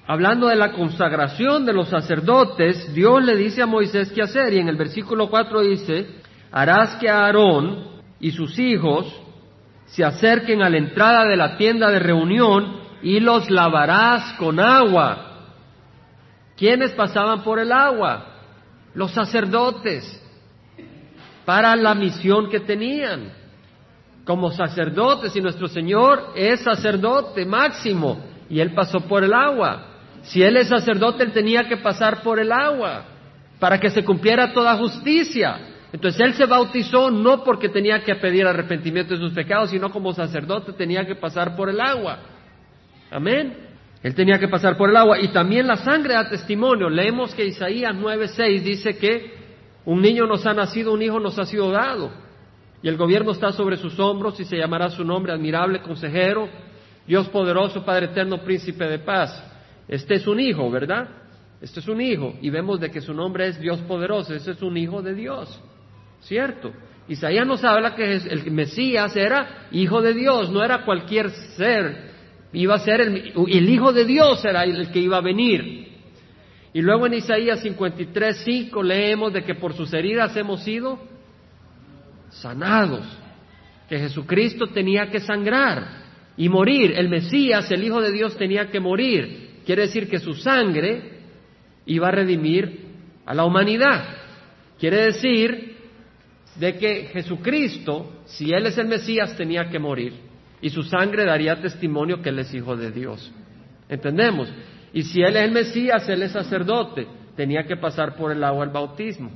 hablando 0.06 0.46
de 0.46 0.54
la 0.54 0.70
consagración 0.70 1.66
de 1.66 1.72
los 1.72 1.88
sacerdotes, 1.88 2.94
Dios 2.94 3.24
le 3.24 3.34
dice 3.34 3.62
a 3.62 3.66
Moisés 3.66 4.12
qué 4.12 4.22
hacer. 4.22 4.52
Y 4.52 4.58
en 4.60 4.68
el 4.68 4.76
versículo 4.76 5.28
4 5.28 5.62
dice, 5.62 6.06
harás 6.52 6.94
que 7.00 7.10
Aarón 7.10 7.88
y 8.20 8.30
sus 8.30 8.56
hijos 8.60 9.12
se 9.86 10.04
acerquen 10.04 10.62
a 10.62 10.70
la 10.70 10.78
entrada 10.78 11.24
de 11.24 11.34
la 11.34 11.56
tienda 11.56 11.90
de 11.90 11.98
reunión 11.98 12.82
y 13.02 13.18
los 13.18 13.50
lavarás 13.50 14.34
con 14.34 14.60
agua. 14.60 15.48
¿Quiénes 16.56 16.92
pasaban 16.92 17.42
por 17.42 17.58
el 17.58 17.72
agua? 17.72 18.28
Los 18.94 19.10
sacerdotes 19.10 20.22
para 21.46 21.74
la 21.76 21.94
misión 21.94 22.50
que 22.50 22.60
tenían 22.60 23.32
como 24.24 24.50
sacerdotes 24.50 25.34
y 25.36 25.40
nuestro 25.40 25.68
Señor 25.68 26.32
es 26.34 26.60
sacerdote 26.60 27.46
máximo 27.46 28.18
y 28.50 28.58
él 28.58 28.74
pasó 28.74 29.00
por 29.00 29.22
el 29.22 29.32
agua. 29.32 29.86
Si 30.22 30.42
él 30.42 30.56
es 30.56 30.68
sacerdote, 30.68 31.22
él 31.22 31.32
tenía 31.32 31.68
que 31.68 31.76
pasar 31.76 32.22
por 32.22 32.40
el 32.40 32.50
agua 32.50 33.04
para 33.60 33.78
que 33.78 33.90
se 33.90 34.04
cumpliera 34.04 34.52
toda 34.52 34.76
justicia. 34.76 35.58
Entonces 35.92 36.20
él 36.20 36.34
se 36.34 36.46
bautizó 36.46 37.12
no 37.12 37.44
porque 37.44 37.68
tenía 37.68 38.02
que 38.02 38.16
pedir 38.16 38.44
arrepentimiento 38.44 39.14
de 39.14 39.20
sus 39.20 39.32
pecados, 39.32 39.70
sino 39.70 39.90
como 39.90 40.12
sacerdote 40.12 40.72
tenía 40.72 41.06
que 41.06 41.14
pasar 41.14 41.54
por 41.54 41.70
el 41.70 41.80
agua. 41.80 42.18
Amén. 43.08 43.56
Él 44.02 44.14
tenía 44.16 44.40
que 44.40 44.48
pasar 44.48 44.76
por 44.76 44.90
el 44.90 44.96
agua 44.96 45.20
y 45.20 45.28
también 45.28 45.68
la 45.68 45.76
sangre 45.76 46.14
da 46.14 46.28
testimonio. 46.28 46.90
Leemos 46.90 47.32
que 47.34 47.46
Isaías 47.46 47.94
9:6 47.94 48.62
dice 48.62 48.98
que 48.98 49.35
un 49.86 50.02
niño 50.02 50.26
nos 50.26 50.44
ha 50.44 50.52
nacido, 50.52 50.92
un 50.92 51.00
hijo 51.00 51.18
nos 51.18 51.38
ha 51.38 51.46
sido 51.46 51.70
dado. 51.70 52.10
Y 52.82 52.88
el 52.88 52.96
gobierno 52.96 53.32
está 53.32 53.52
sobre 53.52 53.76
sus 53.76 53.98
hombros 53.98 54.38
y 54.40 54.44
se 54.44 54.58
llamará 54.58 54.90
su 54.90 55.04
nombre 55.04 55.32
admirable 55.32 55.80
consejero, 55.80 56.48
Dios 57.06 57.28
poderoso, 57.28 57.84
Padre 57.84 58.06
eterno, 58.06 58.42
príncipe 58.42 58.84
de 58.84 58.98
paz. 58.98 59.42
Este 59.88 60.16
es 60.16 60.26
un 60.26 60.40
hijo, 60.40 60.68
¿verdad? 60.70 61.08
Este 61.60 61.80
es 61.80 61.88
un 61.88 62.00
hijo. 62.00 62.34
Y 62.42 62.50
vemos 62.50 62.80
de 62.80 62.90
que 62.90 63.00
su 63.00 63.14
nombre 63.14 63.46
es 63.46 63.60
Dios 63.60 63.78
poderoso. 63.82 64.34
Este 64.34 64.50
es 64.50 64.62
un 64.62 64.76
hijo 64.76 65.00
de 65.02 65.14
Dios. 65.14 65.60
¿Cierto? 66.20 66.72
Isaías 67.08 67.46
nos 67.46 67.62
habla 67.62 67.94
que 67.94 68.16
el 68.16 68.50
Mesías 68.50 69.14
era 69.16 69.68
hijo 69.70 70.02
de 70.02 70.12
Dios, 70.12 70.50
no 70.50 70.64
era 70.64 70.84
cualquier 70.84 71.30
ser. 71.30 72.10
Iba 72.52 72.74
a 72.74 72.78
ser 72.80 73.00
el, 73.00 73.32
el 73.36 73.70
hijo 73.70 73.92
de 73.92 74.04
Dios 74.04 74.44
era 74.44 74.64
el 74.64 74.90
que 74.90 74.98
iba 74.98 75.18
a 75.18 75.22
venir. 75.22 75.85
Y 76.76 76.82
luego 76.82 77.06
en 77.06 77.14
Isaías 77.14 77.62
53, 77.62 78.42
5 78.44 78.82
leemos 78.82 79.32
de 79.32 79.42
que 79.42 79.54
por 79.54 79.72
sus 79.72 79.94
heridas 79.94 80.36
hemos 80.36 80.62
sido 80.62 80.98
sanados, 82.28 83.06
que 83.88 83.98
Jesucristo 83.98 84.66
tenía 84.66 85.08
que 85.08 85.20
sangrar 85.20 85.86
y 86.36 86.50
morir. 86.50 86.92
El 86.94 87.08
Mesías, 87.08 87.70
el 87.70 87.82
Hijo 87.82 88.02
de 88.02 88.12
Dios, 88.12 88.36
tenía 88.36 88.68
que 88.70 88.78
morir. 88.78 89.60
Quiere 89.64 89.86
decir 89.86 90.06
que 90.06 90.18
su 90.18 90.34
sangre 90.34 91.20
iba 91.86 92.08
a 92.08 92.10
redimir 92.10 92.88
a 93.24 93.32
la 93.32 93.46
humanidad. 93.46 94.08
Quiere 94.78 95.06
decir 95.06 95.78
de 96.56 96.76
que 96.76 97.04
Jesucristo, 97.06 98.20
si 98.26 98.52
Él 98.52 98.66
es 98.66 98.76
el 98.76 98.88
Mesías, 98.88 99.34
tenía 99.34 99.70
que 99.70 99.78
morir. 99.78 100.12
Y 100.60 100.68
su 100.68 100.82
sangre 100.82 101.24
daría 101.24 101.58
testimonio 101.58 102.20
que 102.20 102.28
Él 102.28 102.40
es 102.40 102.52
Hijo 102.52 102.76
de 102.76 102.90
Dios. 102.90 103.32
¿Entendemos? 103.88 104.52
Y 104.96 105.02
si 105.02 105.20
Él 105.20 105.36
es 105.36 105.42
el 105.42 105.50
Mesías, 105.52 106.08
Él 106.08 106.22
es 106.22 106.32
sacerdote, 106.32 107.06
tenía 107.36 107.64
que 107.64 107.76
pasar 107.76 108.16
por 108.16 108.32
el 108.32 108.42
agua 108.42 108.64
el 108.64 108.70
bautismo, 108.70 109.30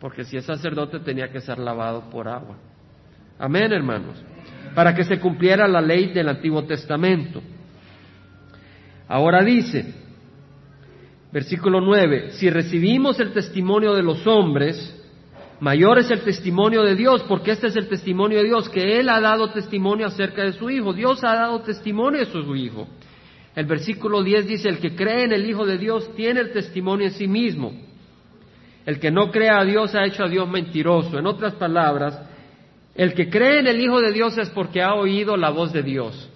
porque 0.00 0.24
si 0.24 0.36
es 0.36 0.44
sacerdote 0.44 0.98
tenía 0.98 1.30
que 1.30 1.40
ser 1.40 1.60
lavado 1.60 2.10
por 2.10 2.26
agua. 2.26 2.56
Amén, 3.38 3.72
hermanos. 3.72 4.20
Para 4.74 4.96
que 4.96 5.04
se 5.04 5.20
cumpliera 5.20 5.68
la 5.68 5.80
ley 5.80 6.12
del 6.12 6.28
Antiguo 6.28 6.64
Testamento. 6.64 7.40
Ahora 9.06 9.44
dice, 9.44 9.94
Versículo 11.30 11.80
9, 11.80 12.32
si 12.32 12.50
recibimos 12.50 13.20
el 13.20 13.32
testimonio 13.32 13.94
de 13.94 14.02
los 14.02 14.26
hombres, 14.26 14.92
mayor 15.60 16.00
es 16.00 16.10
el 16.10 16.22
testimonio 16.22 16.82
de 16.82 16.96
Dios, 16.96 17.22
porque 17.28 17.52
este 17.52 17.68
es 17.68 17.76
el 17.76 17.86
testimonio 17.86 18.38
de 18.38 18.46
Dios, 18.46 18.68
que 18.68 18.98
Él 18.98 19.08
ha 19.08 19.20
dado 19.20 19.52
testimonio 19.52 20.08
acerca 20.08 20.42
de 20.42 20.54
su 20.54 20.68
Hijo. 20.68 20.92
Dios 20.92 21.22
ha 21.22 21.36
dado 21.36 21.60
testimonio 21.60 22.18
de 22.18 22.26
su 22.26 22.56
Hijo. 22.56 22.88
El 23.56 23.64
versículo 23.64 24.22
10 24.22 24.46
dice, 24.46 24.68
el 24.68 24.78
que 24.78 24.94
cree 24.94 25.24
en 25.24 25.32
el 25.32 25.48
Hijo 25.48 25.64
de 25.64 25.78
Dios 25.78 26.14
tiene 26.14 26.40
el 26.40 26.52
testimonio 26.52 27.06
en 27.06 27.14
sí 27.14 27.26
mismo. 27.26 27.72
El 28.84 29.00
que 29.00 29.10
no 29.10 29.30
cree 29.30 29.48
a 29.48 29.64
Dios 29.64 29.94
ha 29.94 30.04
hecho 30.04 30.24
a 30.24 30.28
Dios 30.28 30.46
mentiroso. 30.46 31.18
En 31.18 31.26
otras 31.26 31.54
palabras, 31.54 32.20
el 32.94 33.14
que 33.14 33.30
cree 33.30 33.60
en 33.60 33.66
el 33.66 33.80
Hijo 33.80 33.98
de 34.02 34.12
Dios 34.12 34.36
es 34.36 34.50
porque 34.50 34.82
ha 34.82 34.94
oído 34.94 35.38
la 35.38 35.48
voz 35.48 35.72
de 35.72 35.82
Dios. 35.82 36.30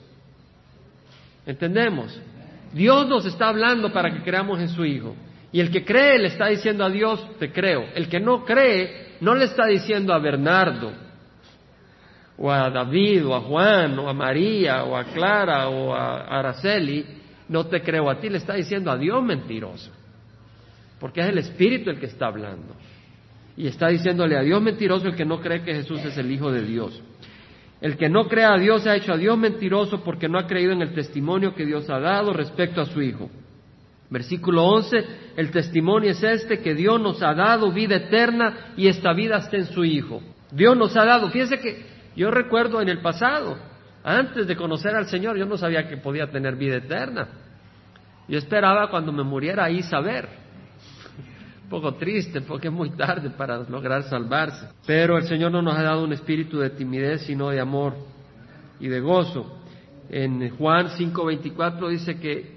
¿Entendemos? 1.44 2.18
Dios 2.72 3.06
nos 3.06 3.26
está 3.26 3.48
hablando 3.48 3.92
para 3.92 4.10
que 4.14 4.22
creamos 4.22 4.58
en 4.58 4.70
su 4.70 4.86
Hijo. 4.86 5.14
Y 5.52 5.60
el 5.60 5.70
que 5.70 5.84
cree 5.84 6.18
le 6.18 6.28
está 6.28 6.46
diciendo 6.46 6.86
a 6.86 6.90
Dios, 6.90 7.38
te 7.38 7.52
creo. 7.52 7.84
El 7.94 8.08
que 8.08 8.18
no 8.18 8.46
cree 8.46 9.16
no 9.20 9.34
le 9.34 9.44
está 9.44 9.66
diciendo 9.66 10.14
a 10.14 10.18
Bernardo, 10.18 10.90
o 12.42 12.50
a 12.50 12.70
David, 12.70 13.26
o 13.26 13.34
a 13.34 13.40
Juan, 13.40 13.98
o 13.98 14.08
a 14.08 14.14
María, 14.14 14.84
o 14.84 14.96
a 14.96 15.04
Clara, 15.04 15.68
o 15.68 15.92
a 15.92 16.22
Araceli, 16.38 17.04
no 17.50 17.66
te 17.66 17.82
creo 17.82 18.08
a 18.08 18.18
ti, 18.18 18.30
le 18.30 18.38
está 18.38 18.54
diciendo 18.54 18.90
a 18.90 18.96
Dios 18.96 19.22
mentiroso. 19.22 19.90
Porque 20.98 21.20
es 21.20 21.28
el 21.28 21.38
Espíritu 21.38 21.90
el 21.90 22.00
que 22.00 22.06
está 22.06 22.28
hablando. 22.28 22.74
Y 23.58 23.66
está 23.66 23.88
diciéndole 23.88 24.38
a 24.38 24.40
Dios 24.40 24.62
mentiroso 24.62 25.08
el 25.08 25.16
que 25.16 25.26
no 25.26 25.40
cree 25.40 25.62
que 25.62 25.74
Jesús 25.74 26.00
es 26.02 26.16
el 26.16 26.30
Hijo 26.30 26.50
de 26.50 26.62
Dios. 26.62 27.02
El 27.82 27.98
que 27.98 28.08
no 28.08 28.26
cree 28.26 28.44
a 28.44 28.56
Dios 28.56 28.86
ha 28.86 28.96
hecho 28.96 29.12
a 29.12 29.18
Dios 29.18 29.36
mentiroso 29.36 30.02
porque 30.02 30.28
no 30.28 30.38
ha 30.38 30.46
creído 30.46 30.72
en 30.72 30.80
el 30.80 30.94
testimonio 30.94 31.54
que 31.54 31.66
Dios 31.66 31.90
ha 31.90 32.00
dado 32.00 32.32
respecto 32.32 32.80
a 32.80 32.86
su 32.86 33.02
Hijo. 33.02 33.30
Versículo 34.08 34.64
11, 34.64 35.04
el 35.36 35.50
testimonio 35.50 36.10
es 36.10 36.22
este, 36.22 36.60
que 36.60 36.74
Dios 36.74 36.98
nos 37.00 37.22
ha 37.22 37.34
dado 37.34 37.70
vida 37.70 37.96
eterna 37.96 38.72
y 38.78 38.88
esta 38.88 39.12
vida 39.12 39.38
está 39.38 39.58
en 39.58 39.66
su 39.66 39.84
Hijo. 39.84 40.22
Dios 40.50 40.76
nos 40.76 40.96
ha 40.96 41.04
dado, 41.04 41.30
fíjense 41.30 41.60
que 41.60 41.99
yo 42.20 42.30
recuerdo 42.30 42.82
en 42.82 42.90
el 42.90 43.00
pasado, 43.00 43.56
antes 44.04 44.46
de 44.46 44.54
conocer 44.54 44.94
al 44.94 45.06
Señor, 45.06 45.38
yo 45.38 45.46
no 45.46 45.56
sabía 45.56 45.88
que 45.88 45.96
podía 45.96 46.30
tener 46.30 46.54
vida 46.54 46.76
eterna. 46.76 47.28
Yo 48.28 48.36
esperaba 48.36 48.90
cuando 48.90 49.10
me 49.10 49.22
muriera 49.22 49.64
ahí 49.64 49.82
saber. 49.82 50.28
Un 51.64 51.70
poco 51.70 51.94
triste 51.94 52.42
porque 52.42 52.68
es 52.68 52.74
muy 52.74 52.90
tarde 52.90 53.30
para 53.30 53.60
lograr 53.60 54.02
salvarse. 54.02 54.68
Pero 54.86 55.16
el 55.16 55.28
Señor 55.28 55.50
no 55.50 55.62
nos 55.62 55.74
ha 55.74 55.82
dado 55.82 56.04
un 56.04 56.12
espíritu 56.12 56.58
de 56.58 56.68
timidez, 56.68 57.22
sino 57.22 57.48
de 57.48 57.58
amor 57.58 57.94
y 58.78 58.88
de 58.88 59.00
gozo. 59.00 59.58
En 60.10 60.50
Juan 60.58 60.88
5:24 60.90 61.88
dice 61.88 62.20
que 62.20 62.54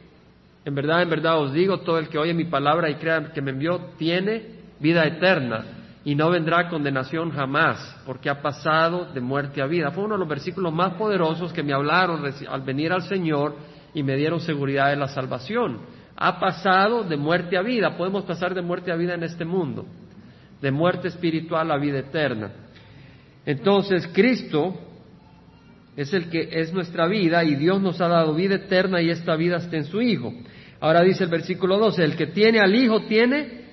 en 0.66 0.76
verdad, 0.76 1.04
en 1.04 1.10
verdad 1.10 1.40
os 1.40 1.54
digo, 1.54 1.80
todo 1.80 2.00
el 2.00 2.10
que 2.10 2.18
oye 2.18 2.34
mi 2.34 2.46
palabra 2.46 2.90
y 2.90 2.96
crea 2.96 3.32
que 3.32 3.42
me 3.42 3.52
envió 3.52 3.80
tiene 3.98 4.60
vida 4.82 5.06
eterna 5.06 5.83
y 6.06 6.16
no 6.16 6.30
vendrá 6.30 6.68
condenación 6.68 7.32
jamás, 7.32 8.02
porque 8.06 8.30
ha 8.30 8.42
pasado 8.42 9.06
de 9.14 9.22
muerte 9.22 9.62
a 9.62 9.68
vida. 9.68 9.92
Fue 9.92 10.04
uno 10.04 10.16
de 10.16 10.20
los 10.20 10.28
versículos 10.28 10.74
más 10.74 10.96
poderosos 10.96 11.54
que 11.54 11.64
me 11.64 11.74
hablaron 11.74 12.24
al 12.50 12.62
venir 12.62 12.92
al 12.92 13.04
Señor 13.04 13.56
y 13.94 14.04
me 14.04 14.18
dieron 14.18 14.42
seguridad 14.42 14.90
de 14.90 14.98
la 14.98 15.08
salvación. 15.08 15.80
Ha 16.18 16.40
pasado 16.40 17.04
de 17.04 17.16
muerte 17.16 17.58
a 17.58 17.62
vida. 17.62 17.96
Podemos 17.96 18.26
pasar 18.26 18.54
de 18.54 18.62
muerte 18.62 18.92
a 18.92 18.96
vida 18.96 19.14
en 19.14 19.24
este 19.24 19.46
mundo, 19.46 19.86
de 20.62 20.72
muerte 20.72 21.08
espiritual 21.08 21.72
a 21.72 21.78
vida 21.78 22.00
eterna. 22.00 22.52
Entonces, 23.46 24.08
Cristo 24.14 24.76
es 25.96 26.14
el 26.14 26.30
que 26.30 26.50
es 26.52 26.74
nuestra 26.74 27.08
vida 27.08 27.46
y 27.46 27.56
Dios 27.56 27.82
nos 27.82 28.02
ha 28.02 28.10
dado 28.10 28.34
vida 28.34 28.56
eterna 28.56 29.02
y 29.02 29.10
esta 29.10 29.38
vida 29.38 29.58
está 29.58 29.78
en 29.78 29.86
su 29.86 30.02
Hijo. 30.02 30.34
Ahora 30.82 31.02
dice 31.02 31.24
el 31.24 31.30
versículo 31.30 31.78
12, 31.78 32.04
el 32.04 32.18
que 32.18 32.28
tiene 32.28 32.60
al 32.60 32.76
Hijo 32.76 33.04
tiene 33.04 33.64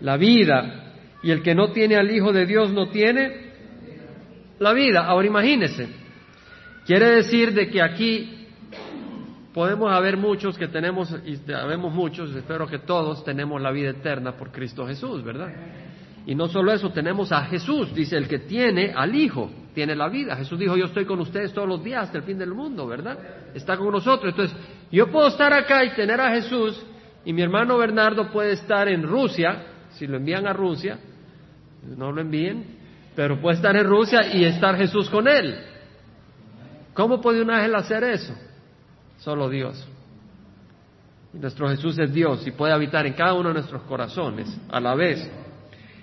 la 0.00 0.16
vida 0.16 0.85
y 1.26 1.32
el 1.32 1.42
que 1.42 1.56
no 1.56 1.72
tiene 1.72 1.96
al 1.96 2.08
Hijo 2.08 2.32
de 2.32 2.46
Dios 2.46 2.72
no 2.72 2.88
tiene 2.88 3.50
la 4.60 4.72
vida. 4.72 5.04
Ahora 5.06 5.26
imagínese, 5.26 5.88
quiere 6.86 7.16
decir 7.16 7.52
de 7.52 7.68
que 7.68 7.82
aquí 7.82 8.46
podemos 9.52 9.92
haber 9.92 10.16
muchos 10.18 10.56
que 10.56 10.68
tenemos, 10.68 11.12
y 11.24 11.34
sabemos 11.38 11.92
muchos, 11.92 12.32
espero 12.32 12.68
que 12.68 12.78
todos 12.78 13.24
tenemos 13.24 13.60
la 13.60 13.72
vida 13.72 13.90
eterna 13.90 14.36
por 14.36 14.52
Cristo 14.52 14.86
Jesús, 14.86 15.24
¿verdad? 15.24 15.48
Y 16.26 16.36
no 16.36 16.46
solo 16.46 16.72
eso, 16.72 16.90
tenemos 16.90 17.32
a 17.32 17.42
Jesús, 17.46 17.92
dice 17.92 18.16
el 18.16 18.28
que 18.28 18.38
tiene 18.38 18.92
al 18.94 19.12
Hijo, 19.12 19.50
tiene 19.74 19.96
la 19.96 20.08
vida. 20.08 20.36
Jesús 20.36 20.60
dijo, 20.60 20.76
yo 20.76 20.84
estoy 20.84 21.06
con 21.06 21.18
ustedes 21.18 21.52
todos 21.52 21.66
los 21.66 21.82
días 21.82 22.04
hasta 22.04 22.18
el 22.18 22.24
fin 22.24 22.38
del 22.38 22.54
mundo, 22.54 22.86
¿verdad? 22.86 23.18
Está 23.52 23.76
con 23.76 23.90
nosotros. 23.90 24.30
Entonces, 24.30 24.56
yo 24.92 25.08
puedo 25.10 25.26
estar 25.26 25.52
acá 25.52 25.82
y 25.84 25.90
tener 25.96 26.20
a 26.20 26.30
Jesús, 26.30 26.80
y 27.24 27.32
mi 27.32 27.42
hermano 27.42 27.78
Bernardo 27.78 28.30
puede 28.30 28.52
estar 28.52 28.86
en 28.86 29.02
Rusia, 29.02 29.66
si 29.90 30.06
lo 30.06 30.18
envían 30.18 30.46
a 30.46 30.52
Rusia, 30.52 31.00
no 31.96 32.12
lo 32.12 32.20
envíen, 32.20 32.64
pero 33.14 33.40
puede 33.40 33.56
estar 33.56 33.76
en 33.76 33.86
Rusia 33.86 34.34
y 34.34 34.44
estar 34.44 34.76
Jesús 34.76 35.08
con 35.08 35.26
él. 35.28 35.56
¿Cómo 36.94 37.20
puede 37.20 37.42
un 37.42 37.50
ángel 37.50 37.74
hacer 37.74 38.04
eso? 38.04 38.34
Solo 39.18 39.48
Dios. 39.48 39.86
nuestro 41.32 41.68
Jesús 41.68 41.98
es 41.98 42.12
Dios 42.12 42.46
y 42.46 42.52
puede 42.52 42.72
habitar 42.72 43.06
en 43.06 43.12
cada 43.12 43.34
uno 43.34 43.48
de 43.48 43.54
nuestros 43.54 43.82
corazones 43.82 44.48
a 44.70 44.80
la 44.80 44.94
vez. 44.94 45.30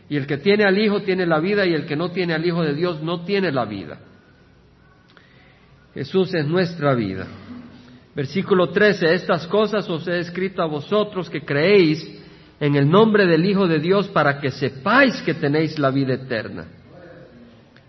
Y 0.09 0.17
el 0.17 0.27
que 0.27 0.37
tiene 0.37 0.63
al 0.63 0.77
Hijo 0.77 1.01
tiene 1.01 1.25
la 1.25 1.39
vida 1.39 1.65
y 1.65 1.73
el 1.73 1.85
que 1.85 1.95
no 1.95 2.11
tiene 2.11 2.33
al 2.33 2.45
Hijo 2.45 2.61
de 2.61 2.73
Dios 2.73 3.01
no 3.01 3.23
tiene 3.23 3.51
la 3.51 3.65
vida. 3.65 3.99
Jesús 5.93 6.33
es 6.33 6.45
nuestra 6.45 6.93
vida. 6.93 7.27
Versículo 8.15 8.69
13, 8.69 9.13
estas 9.13 9.47
cosas 9.47 9.89
os 9.89 10.07
he 10.07 10.19
escrito 10.19 10.61
a 10.61 10.67
vosotros 10.67 11.29
que 11.29 11.41
creéis 11.41 12.22
en 12.63 12.77
el 12.77 12.89
nombre 12.89 13.27
del 13.27 13.45
Hijo 13.45 13.67
de 13.67 13.77
Dios 13.77 14.07
para 14.07 14.39
que 14.39 14.49
sepáis 14.49 15.21
que 15.23 15.33
tenéis 15.33 15.77
la 15.77 15.91
vida 15.91 16.13
eterna. 16.13 16.65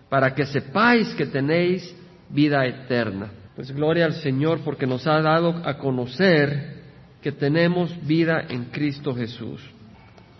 Para 0.09 0.35
que 0.35 0.45
sepáis 0.45 1.15
que 1.15 1.27
tenéis 1.27 1.95
vida 2.29 2.65
eterna. 2.65 3.29
Pues 3.55 3.71
gloria 3.71 4.03
al 4.03 4.15
Señor 4.15 4.59
porque 4.65 4.85
nos 4.85 5.07
ha 5.07 5.21
dado 5.21 5.61
a 5.63 5.77
conocer 5.77 6.81
que 7.21 7.31
tenemos 7.31 8.05
vida 8.05 8.47
en 8.49 8.65
Cristo 8.65 9.15
Jesús. 9.15 9.61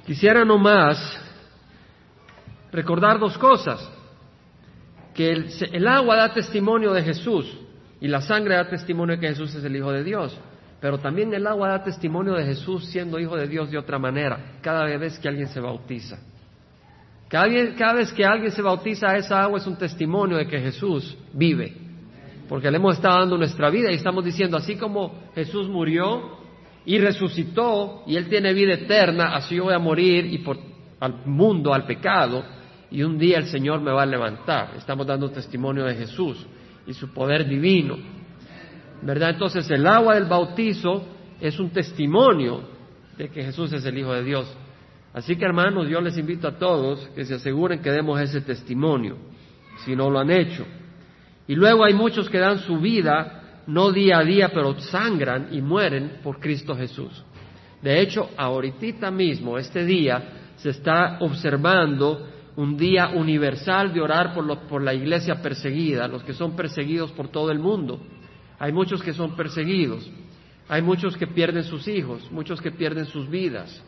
Quisiera 0.06 0.44
nomás 0.44 0.98
recordar 2.74 3.18
dos 3.18 3.38
cosas. 3.38 3.90
Que 5.14 5.32
el, 5.32 5.88
agua 5.88 6.18
da 6.18 6.34
testimonio 6.34 6.92
de 6.92 7.04
Jesús 7.04 7.58
y 8.02 8.10
la 8.10 8.20
sangre 8.20 8.56
da 8.56 8.68
testimonio 8.68 9.16
de 9.16 9.22
que 9.22 9.30
Jesús 9.30 9.56
es 9.56 9.64
el 9.64 9.78
Hijo 9.78 9.94
de 9.94 10.04
Dios. 10.04 10.38
Pero 10.86 11.00
también 11.00 11.34
el 11.34 11.48
agua 11.48 11.70
da 11.70 11.84
testimonio 11.84 12.34
de 12.36 12.46
Jesús 12.46 12.86
siendo 12.86 13.18
Hijo 13.18 13.36
de 13.36 13.48
Dios 13.48 13.72
de 13.72 13.78
otra 13.80 13.98
manera, 13.98 14.60
cada 14.62 14.84
vez 14.84 15.18
que 15.18 15.28
alguien 15.28 15.48
se 15.48 15.60
bautiza. 15.60 16.20
Cada, 17.28 17.48
cada 17.76 17.94
vez 17.94 18.14
que 18.14 18.24
alguien 18.24 18.52
se 18.52 18.62
bautiza, 18.62 19.18
esa 19.18 19.42
agua 19.42 19.58
es 19.58 19.66
un 19.66 19.80
testimonio 19.80 20.38
de 20.38 20.46
que 20.46 20.60
Jesús 20.60 21.18
vive. 21.34 21.74
Porque 22.48 22.70
le 22.70 22.78
hemos 22.78 22.98
estado 22.98 23.20
dando 23.20 23.36
nuestra 23.36 23.72
vida 23.72 23.92
y 23.92 23.96
estamos 23.96 24.24
diciendo, 24.24 24.58
así 24.58 24.76
como 24.76 25.32
Jesús 25.34 25.68
murió 25.68 26.38
y 26.86 27.00
resucitó 27.00 28.04
y 28.06 28.16
Él 28.16 28.30
tiene 28.30 28.54
vida 28.54 28.76
eterna, 28.76 29.34
así 29.34 29.56
yo 29.56 29.64
voy 29.64 29.74
a 29.74 29.80
morir 29.80 30.28
y 30.28 30.38
por 30.38 30.60
al 31.00 31.26
mundo, 31.26 31.74
al 31.74 31.88
pecado, 31.88 32.46
y 32.92 33.02
un 33.02 33.18
día 33.18 33.40
el 33.40 33.48
Señor 33.48 33.82
me 33.82 33.92
va 33.92 34.04
a 34.04 34.06
levantar. 34.06 34.76
Estamos 34.78 35.08
dando 35.08 35.32
testimonio 35.32 35.86
de 35.86 35.96
Jesús 35.96 36.46
y 36.86 36.94
su 36.94 37.12
poder 37.12 37.50
divino. 37.50 37.98
¿Verdad? 39.06 39.30
Entonces 39.30 39.70
el 39.70 39.86
agua 39.86 40.16
del 40.16 40.26
bautizo 40.26 41.06
es 41.40 41.60
un 41.60 41.70
testimonio 41.70 42.62
de 43.16 43.30
que 43.30 43.44
Jesús 43.44 43.72
es 43.72 43.86
el 43.86 44.00
Hijo 44.00 44.12
de 44.14 44.24
Dios. 44.24 44.52
Así 45.14 45.36
que 45.36 45.46
hermanos, 45.46 45.88
yo 45.88 46.02
les 46.02 46.18
invito 46.18 46.48
a 46.48 46.58
todos 46.58 47.08
que 47.16 47.24
se 47.24 47.36
aseguren 47.36 47.82
que 47.82 47.92
demos 47.92 48.20
ese 48.20 48.42
testimonio, 48.42 49.16
si 49.86 49.96
no 49.96 50.10
lo 50.10 50.20
han 50.20 50.32
hecho. 50.32 50.66
Y 51.48 51.54
luego 51.54 51.86
hay 51.86 51.94
muchos 51.94 52.30
que 52.32 52.40
dan 52.40 52.58
su 52.60 52.80
vida, 52.80 53.62
no 53.68 53.92
día 53.92 54.18
a 54.18 54.24
día, 54.24 54.50
pero 54.50 54.78
sangran 54.80 55.50
y 55.52 55.62
mueren 55.62 56.20
por 56.24 56.40
Cristo 56.40 56.76
Jesús. 56.76 57.24
De 57.84 58.02
hecho, 58.02 58.32
ahorita 58.36 59.12
mismo, 59.12 59.60
este 59.60 59.86
día, 59.86 60.52
se 60.56 60.72
está 60.72 61.20
observando 61.20 62.28
un 62.56 62.76
día 62.76 63.10
universal 63.10 63.94
de 63.94 64.02
orar 64.02 64.34
por, 64.34 64.62
por 64.62 64.82
la 64.82 64.96
iglesia 64.96 65.44
perseguida, 65.44 66.08
los 66.08 66.24
que 66.24 66.34
son 66.34 66.56
perseguidos 66.56 67.12
por 67.12 67.28
todo 67.28 67.52
el 67.52 67.60
mundo. 67.60 68.02
Hay 68.60 68.72
muchos 68.72 69.02
que 69.04 69.14
son 69.14 69.36
perseguidos, 69.36 70.10
hay 70.68 70.82
muchos 70.82 71.18
que 71.18 71.28
pierden 71.28 71.64
sus 71.64 71.88
hijos, 71.88 72.30
muchos 72.32 72.62
que 72.62 72.72
pierden 72.72 73.06
sus 73.06 73.30
vidas, 73.30 73.84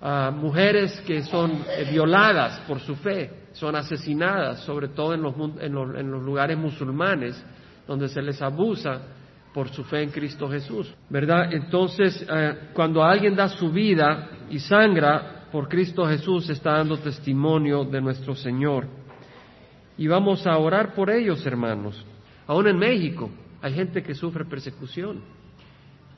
ah, 0.00 0.30
mujeres 0.34 1.00
que 1.06 1.22
son 1.22 1.64
eh, 1.68 1.88
violadas 1.90 2.60
por 2.60 2.80
su 2.80 2.94
fe, 2.96 3.48
son 3.52 3.74
asesinadas, 3.74 4.60
sobre 4.60 4.88
todo 4.88 5.14
en 5.14 5.22
los, 5.22 6.22
lugares 6.22 6.56
musulmanes, 6.56 7.42
donde 7.86 8.08
se 8.08 8.22
les 8.22 8.40
abusa 8.42 9.00
por 9.52 9.70
su 9.70 9.82
fe 9.84 10.02
en 10.02 10.10
Cristo 10.10 10.48
Jesús, 10.48 10.94
¿verdad? 11.08 11.52
Entonces, 11.52 12.24
eh, 12.30 12.70
cuando 12.74 13.02
alguien 13.02 13.34
da 13.34 13.48
su 13.48 13.72
vida 13.72 14.28
y 14.50 14.58
sangra, 14.58 15.46
por 15.50 15.68
Cristo 15.68 16.06
Jesús 16.06 16.48
está 16.50 16.72
dando 16.74 16.98
testimonio 16.98 17.84
de 17.84 18.00
nuestro 18.00 18.34
Señor. 18.34 18.86
Y 19.96 20.06
vamos 20.06 20.46
a 20.46 20.56
orar 20.58 20.94
por 20.94 21.10
ellos, 21.10 21.44
hermanos. 21.46 22.04
Aún 22.46 22.68
en 22.68 22.78
México 22.78 23.30
hay 23.60 23.74
gente 23.74 24.02
que 24.02 24.14
sufre 24.14 24.44
persecución. 24.44 25.20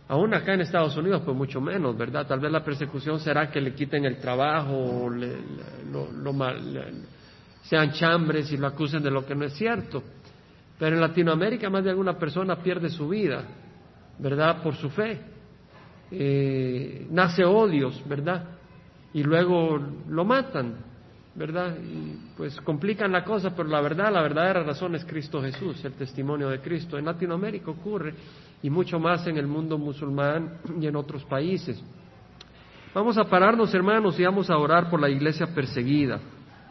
Aún 0.08 0.34
acá 0.34 0.54
en 0.54 0.62
Estados 0.62 0.96
Unidos, 0.96 1.22
pues 1.24 1.36
mucho 1.36 1.60
menos, 1.60 1.96
¿verdad? 1.96 2.26
Tal 2.26 2.40
vez 2.40 2.50
la 2.50 2.64
persecución 2.64 3.20
será 3.20 3.50
que 3.50 3.60
le 3.60 3.74
quiten 3.74 4.04
el 4.04 4.18
trabajo, 4.18 4.76
o 4.76 5.10
le, 5.10 5.36
lo, 5.92 6.32
mal, 6.32 7.04
sean 7.62 7.92
chambres 7.92 8.50
y 8.50 8.56
lo 8.56 8.66
acusen 8.66 9.02
de 9.02 9.10
lo 9.10 9.24
que 9.24 9.34
no 9.36 9.44
es 9.44 9.54
cierto. 9.54 10.02
Pero 10.78 10.96
en 10.96 11.00
Latinoamérica 11.00 11.70
más 11.70 11.84
de 11.84 11.90
alguna 11.90 12.18
persona 12.18 12.56
pierde 12.56 12.88
su 12.88 13.08
vida, 13.08 13.44
¿verdad? 14.18 14.62
Por 14.62 14.74
su 14.74 14.90
fe. 14.90 15.20
Eh, 16.10 17.06
nace 17.10 17.44
odios, 17.44 18.02
¿verdad? 18.08 18.58
Y 19.14 19.22
luego 19.22 19.78
lo 20.08 20.24
matan, 20.24 20.74
¿verdad? 21.40 21.74
Y 21.82 22.36
pues 22.36 22.60
complican 22.60 23.10
la 23.10 23.24
cosa, 23.24 23.56
pero 23.56 23.66
la 23.66 23.80
verdad, 23.80 24.12
la 24.12 24.20
verdadera 24.20 24.62
razón 24.62 24.94
es 24.94 25.06
Cristo 25.06 25.40
Jesús, 25.40 25.82
el 25.86 25.94
testimonio 25.94 26.50
de 26.50 26.60
Cristo. 26.60 26.98
En 26.98 27.06
Latinoamérica 27.06 27.70
ocurre 27.70 28.12
y 28.62 28.68
mucho 28.68 29.00
más 29.00 29.26
en 29.26 29.38
el 29.38 29.46
mundo 29.46 29.78
musulmán 29.78 30.58
y 30.78 30.86
en 30.86 30.94
otros 30.96 31.24
países. 31.24 31.82
Vamos 32.94 33.16
a 33.16 33.24
pararnos, 33.24 33.72
hermanos, 33.72 34.20
y 34.20 34.24
vamos 34.24 34.50
a 34.50 34.58
orar 34.58 34.90
por 34.90 35.00
la 35.00 35.08
iglesia 35.08 35.46
perseguida. 35.54 36.20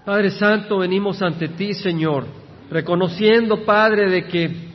Padre 0.05 0.29
Santo, 0.29 0.77
venimos 0.77 1.19
ante 1.23 1.47
ti, 1.47 1.73
Señor, 1.73 2.27
reconociendo, 2.69 3.65
Padre, 3.65 4.07
de 4.07 4.27
que 4.27 4.69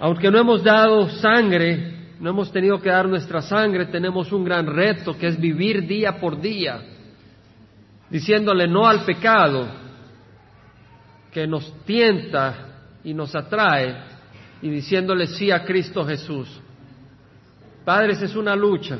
aunque 0.00 0.30
no 0.30 0.38
hemos 0.38 0.62
dado 0.62 1.08
sangre, 1.08 2.10
no 2.20 2.28
hemos 2.28 2.52
tenido 2.52 2.78
que 2.78 2.90
dar 2.90 3.08
nuestra 3.08 3.40
sangre, 3.40 3.86
tenemos 3.86 4.32
un 4.32 4.44
gran 4.44 4.66
reto 4.66 5.16
que 5.16 5.28
es 5.28 5.40
vivir 5.40 5.86
día 5.86 6.20
por 6.20 6.38
día, 6.38 6.97
diciéndole 8.10 8.66
no 8.66 8.86
al 8.86 9.04
pecado 9.04 9.68
que 11.30 11.46
nos 11.46 11.84
tienta 11.84 12.68
y 13.04 13.14
nos 13.14 13.34
atrae 13.34 13.96
y 14.62 14.70
diciéndole 14.70 15.26
sí 15.26 15.50
a 15.50 15.64
Cristo 15.64 16.04
Jesús. 16.04 16.48
Padres, 17.84 18.20
es 18.22 18.34
una 18.34 18.56
lucha 18.56 18.98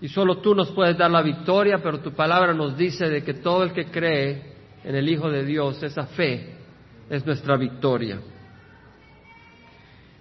y 0.00 0.08
solo 0.08 0.38
tú 0.38 0.54
nos 0.54 0.70
puedes 0.72 0.98
dar 0.98 1.10
la 1.10 1.22
victoria, 1.22 1.78
pero 1.82 2.00
tu 2.00 2.12
palabra 2.12 2.52
nos 2.52 2.76
dice 2.76 3.08
de 3.08 3.22
que 3.22 3.34
todo 3.34 3.62
el 3.62 3.72
que 3.72 3.86
cree 3.86 4.52
en 4.84 4.96
el 4.96 5.08
Hijo 5.08 5.30
de 5.30 5.44
Dios, 5.44 5.82
esa 5.82 6.06
fe 6.06 6.56
es 7.08 7.24
nuestra 7.24 7.56
victoria. 7.56 8.18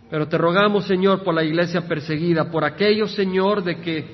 Pero 0.09 0.27
te 0.27 0.37
rogamos, 0.37 0.85
Señor, 0.85 1.23
por 1.23 1.33
la 1.33 1.43
iglesia 1.43 1.87
perseguida, 1.87 2.51
por 2.51 2.65
aquellos, 2.65 3.13
Señor, 3.13 3.63
de 3.63 3.79
que 3.79 4.13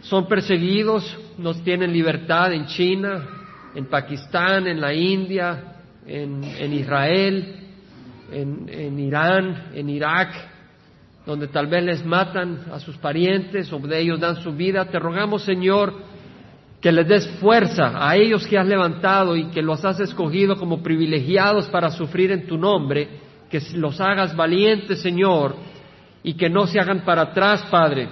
son 0.00 0.26
perseguidos, 0.26 1.16
nos 1.38 1.62
tienen 1.62 1.92
libertad 1.92 2.52
en 2.52 2.66
China, 2.66 3.26
en 3.74 3.86
Pakistán, 3.86 4.66
en 4.66 4.80
la 4.80 4.92
India, 4.92 5.76
en, 6.06 6.42
en 6.44 6.72
Israel, 6.72 7.58
en, 8.32 8.98
Irán, 8.98 9.70
en 9.74 9.88
Irak, 9.88 10.30
donde 11.24 11.48
tal 11.48 11.66
vez 11.66 11.84
les 11.84 12.04
matan 12.04 12.66
a 12.72 12.80
sus 12.80 12.96
parientes 12.96 13.72
o 13.72 13.78
de 13.78 14.00
ellos 14.00 14.20
dan 14.20 14.36
su 14.36 14.52
vida. 14.52 14.86
Te 14.86 14.98
rogamos, 14.98 15.42
Señor, 15.42 15.94
que 16.80 16.92
les 16.92 17.06
des 17.06 17.28
fuerza 17.40 17.92
a 17.96 18.16
ellos 18.16 18.46
que 18.46 18.58
has 18.58 18.66
levantado 18.66 19.36
y 19.36 19.46
que 19.50 19.62
los 19.62 19.84
has 19.84 20.00
escogido 20.00 20.56
como 20.56 20.82
privilegiados 20.82 21.66
para 21.68 21.90
sufrir 21.90 22.32
en 22.32 22.46
tu 22.46 22.56
nombre, 22.56 23.08
que 23.50 23.60
los 23.74 24.00
hagas 24.00 24.36
valientes, 24.36 25.00
Señor, 25.00 25.54
y 26.22 26.34
que 26.34 26.48
no 26.48 26.66
se 26.66 26.80
hagan 26.80 27.04
para 27.04 27.22
atrás, 27.22 27.64
Padre, 27.70 28.08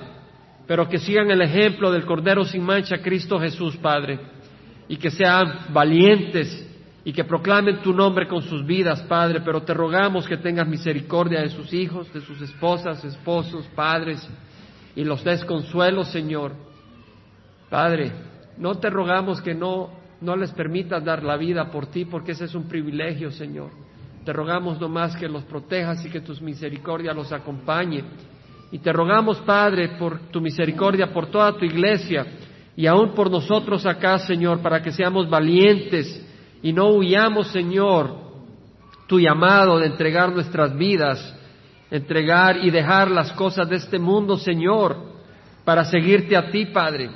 pero 0.66 0.88
que 0.88 0.98
sigan 0.98 1.30
el 1.30 1.42
ejemplo 1.42 1.92
del 1.92 2.04
Cordero 2.04 2.44
sin 2.44 2.62
mancha, 2.62 2.98
Cristo 2.98 3.38
Jesús, 3.38 3.76
Padre, 3.76 4.18
y 4.88 4.96
que 4.96 5.10
sean 5.10 5.66
valientes 5.72 6.64
y 7.04 7.12
que 7.12 7.22
proclamen 7.22 7.82
tu 7.82 7.92
nombre 7.92 8.26
con 8.26 8.42
sus 8.42 8.66
vidas, 8.66 9.00
Padre, 9.02 9.40
pero 9.44 9.62
te 9.62 9.72
rogamos 9.72 10.26
que 10.26 10.38
tengas 10.38 10.66
misericordia 10.66 11.40
de 11.40 11.50
sus 11.50 11.72
hijos, 11.72 12.12
de 12.12 12.20
sus 12.20 12.40
esposas, 12.42 13.04
esposos, 13.04 13.64
padres, 13.76 14.28
y 14.96 15.04
los 15.04 15.22
des 15.22 15.44
consuelo, 15.44 16.04
Señor. 16.04 16.52
Padre, 17.70 18.10
no 18.58 18.74
te 18.76 18.90
rogamos 18.90 19.40
que 19.40 19.54
no, 19.54 19.90
no 20.20 20.34
les 20.34 20.50
permitas 20.50 21.04
dar 21.04 21.22
la 21.22 21.36
vida 21.36 21.70
por 21.70 21.86
ti, 21.86 22.06
porque 22.06 22.32
ese 22.32 22.46
es 22.46 22.56
un 22.56 22.66
privilegio, 22.66 23.30
Señor. 23.30 23.70
Te 24.24 24.32
rogamos 24.32 24.80
nomás 24.80 25.14
que 25.14 25.28
los 25.28 25.44
protejas 25.44 26.04
y 26.04 26.10
que 26.10 26.20
tu 26.20 26.34
misericordia 26.42 27.12
los 27.12 27.30
acompañe. 27.30 28.02
Y 28.72 28.78
te 28.78 28.92
rogamos, 28.92 29.38
Padre, 29.38 29.96
por 29.98 30.18
tu 30.30 30.40
misericordia, 30.40 31.12
por 31.12 31.26
toda 31.26 31.52
tu 31.56 31.64
iglesia 31.64 32.26
y 32.76 32.86
aún 32.86 33.14
por 33.14 33.30
nosotros 33.30 33.86
acá, 33.86 34.18
Señor, 34.18 34.60
para 34.60 34.82
que 34.82 34.92
seamos 34.92 35.30
valientes 35.30 36.24
y 36.62 36.72
no 36.72 36.90
huyamos, 36.90 37.48
Señor, 37.48 38.14
tu 39.06 39.18
llamado 39.20 39.78
de 39.78 39.86
entregar 39.86 40.32
nuestras 40.32 40.76
vidas, 40.76 41.34
entregar 41.90 42.58
y 42.64 42.70
dejar 42.70 43.10
las 43.10 43.32
cosas 43.32 43.68
de 43.68 43.76
este 43.76 43.98
mundo, 43.98 44.36
Señor, 44.36 44.96
para 45.64 45.84
seguirte 45.84 46.36
a 46.36 46.50
ti, 46.50 46.66
Padre. 46.66 47.10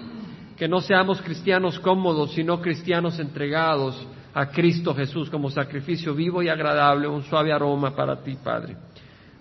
Que 0.56 0.68
no 0.68 0.80
seamos 0.80 1.20
cristianos 1.20 1.78
cómodos, 1.80 2.32
sino 2.32 2.60
cristianos 2.60 3.18
entregados 3.18 4.06
a 4.32 4.46
Cristo 4.50 4.94
Jesús 4.94 5.28
como 5.28 5.50
sacrificio 5.50 6.14
vivo 6.14 6.42
y 6.42 6.48
agradable, 6.48 7.08
un 7.08 7.22
suave 7.24 7.52
aroma 7.52 7.94
para 7.94 8.22
ti, 8.22 8.36
Padre. 8.42 8.76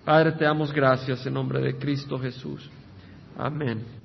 Padre, 0.04 0.32
te 0.32 0.44
damos 0.44 0.72
gracias 0.72 1.24
en 1.26 1.34
nombre 1.34 1.60
de 1.60 1.76
Cristo 1.76 2.18
Jesús. 2.18 2.68
Amén. 3.36 3.99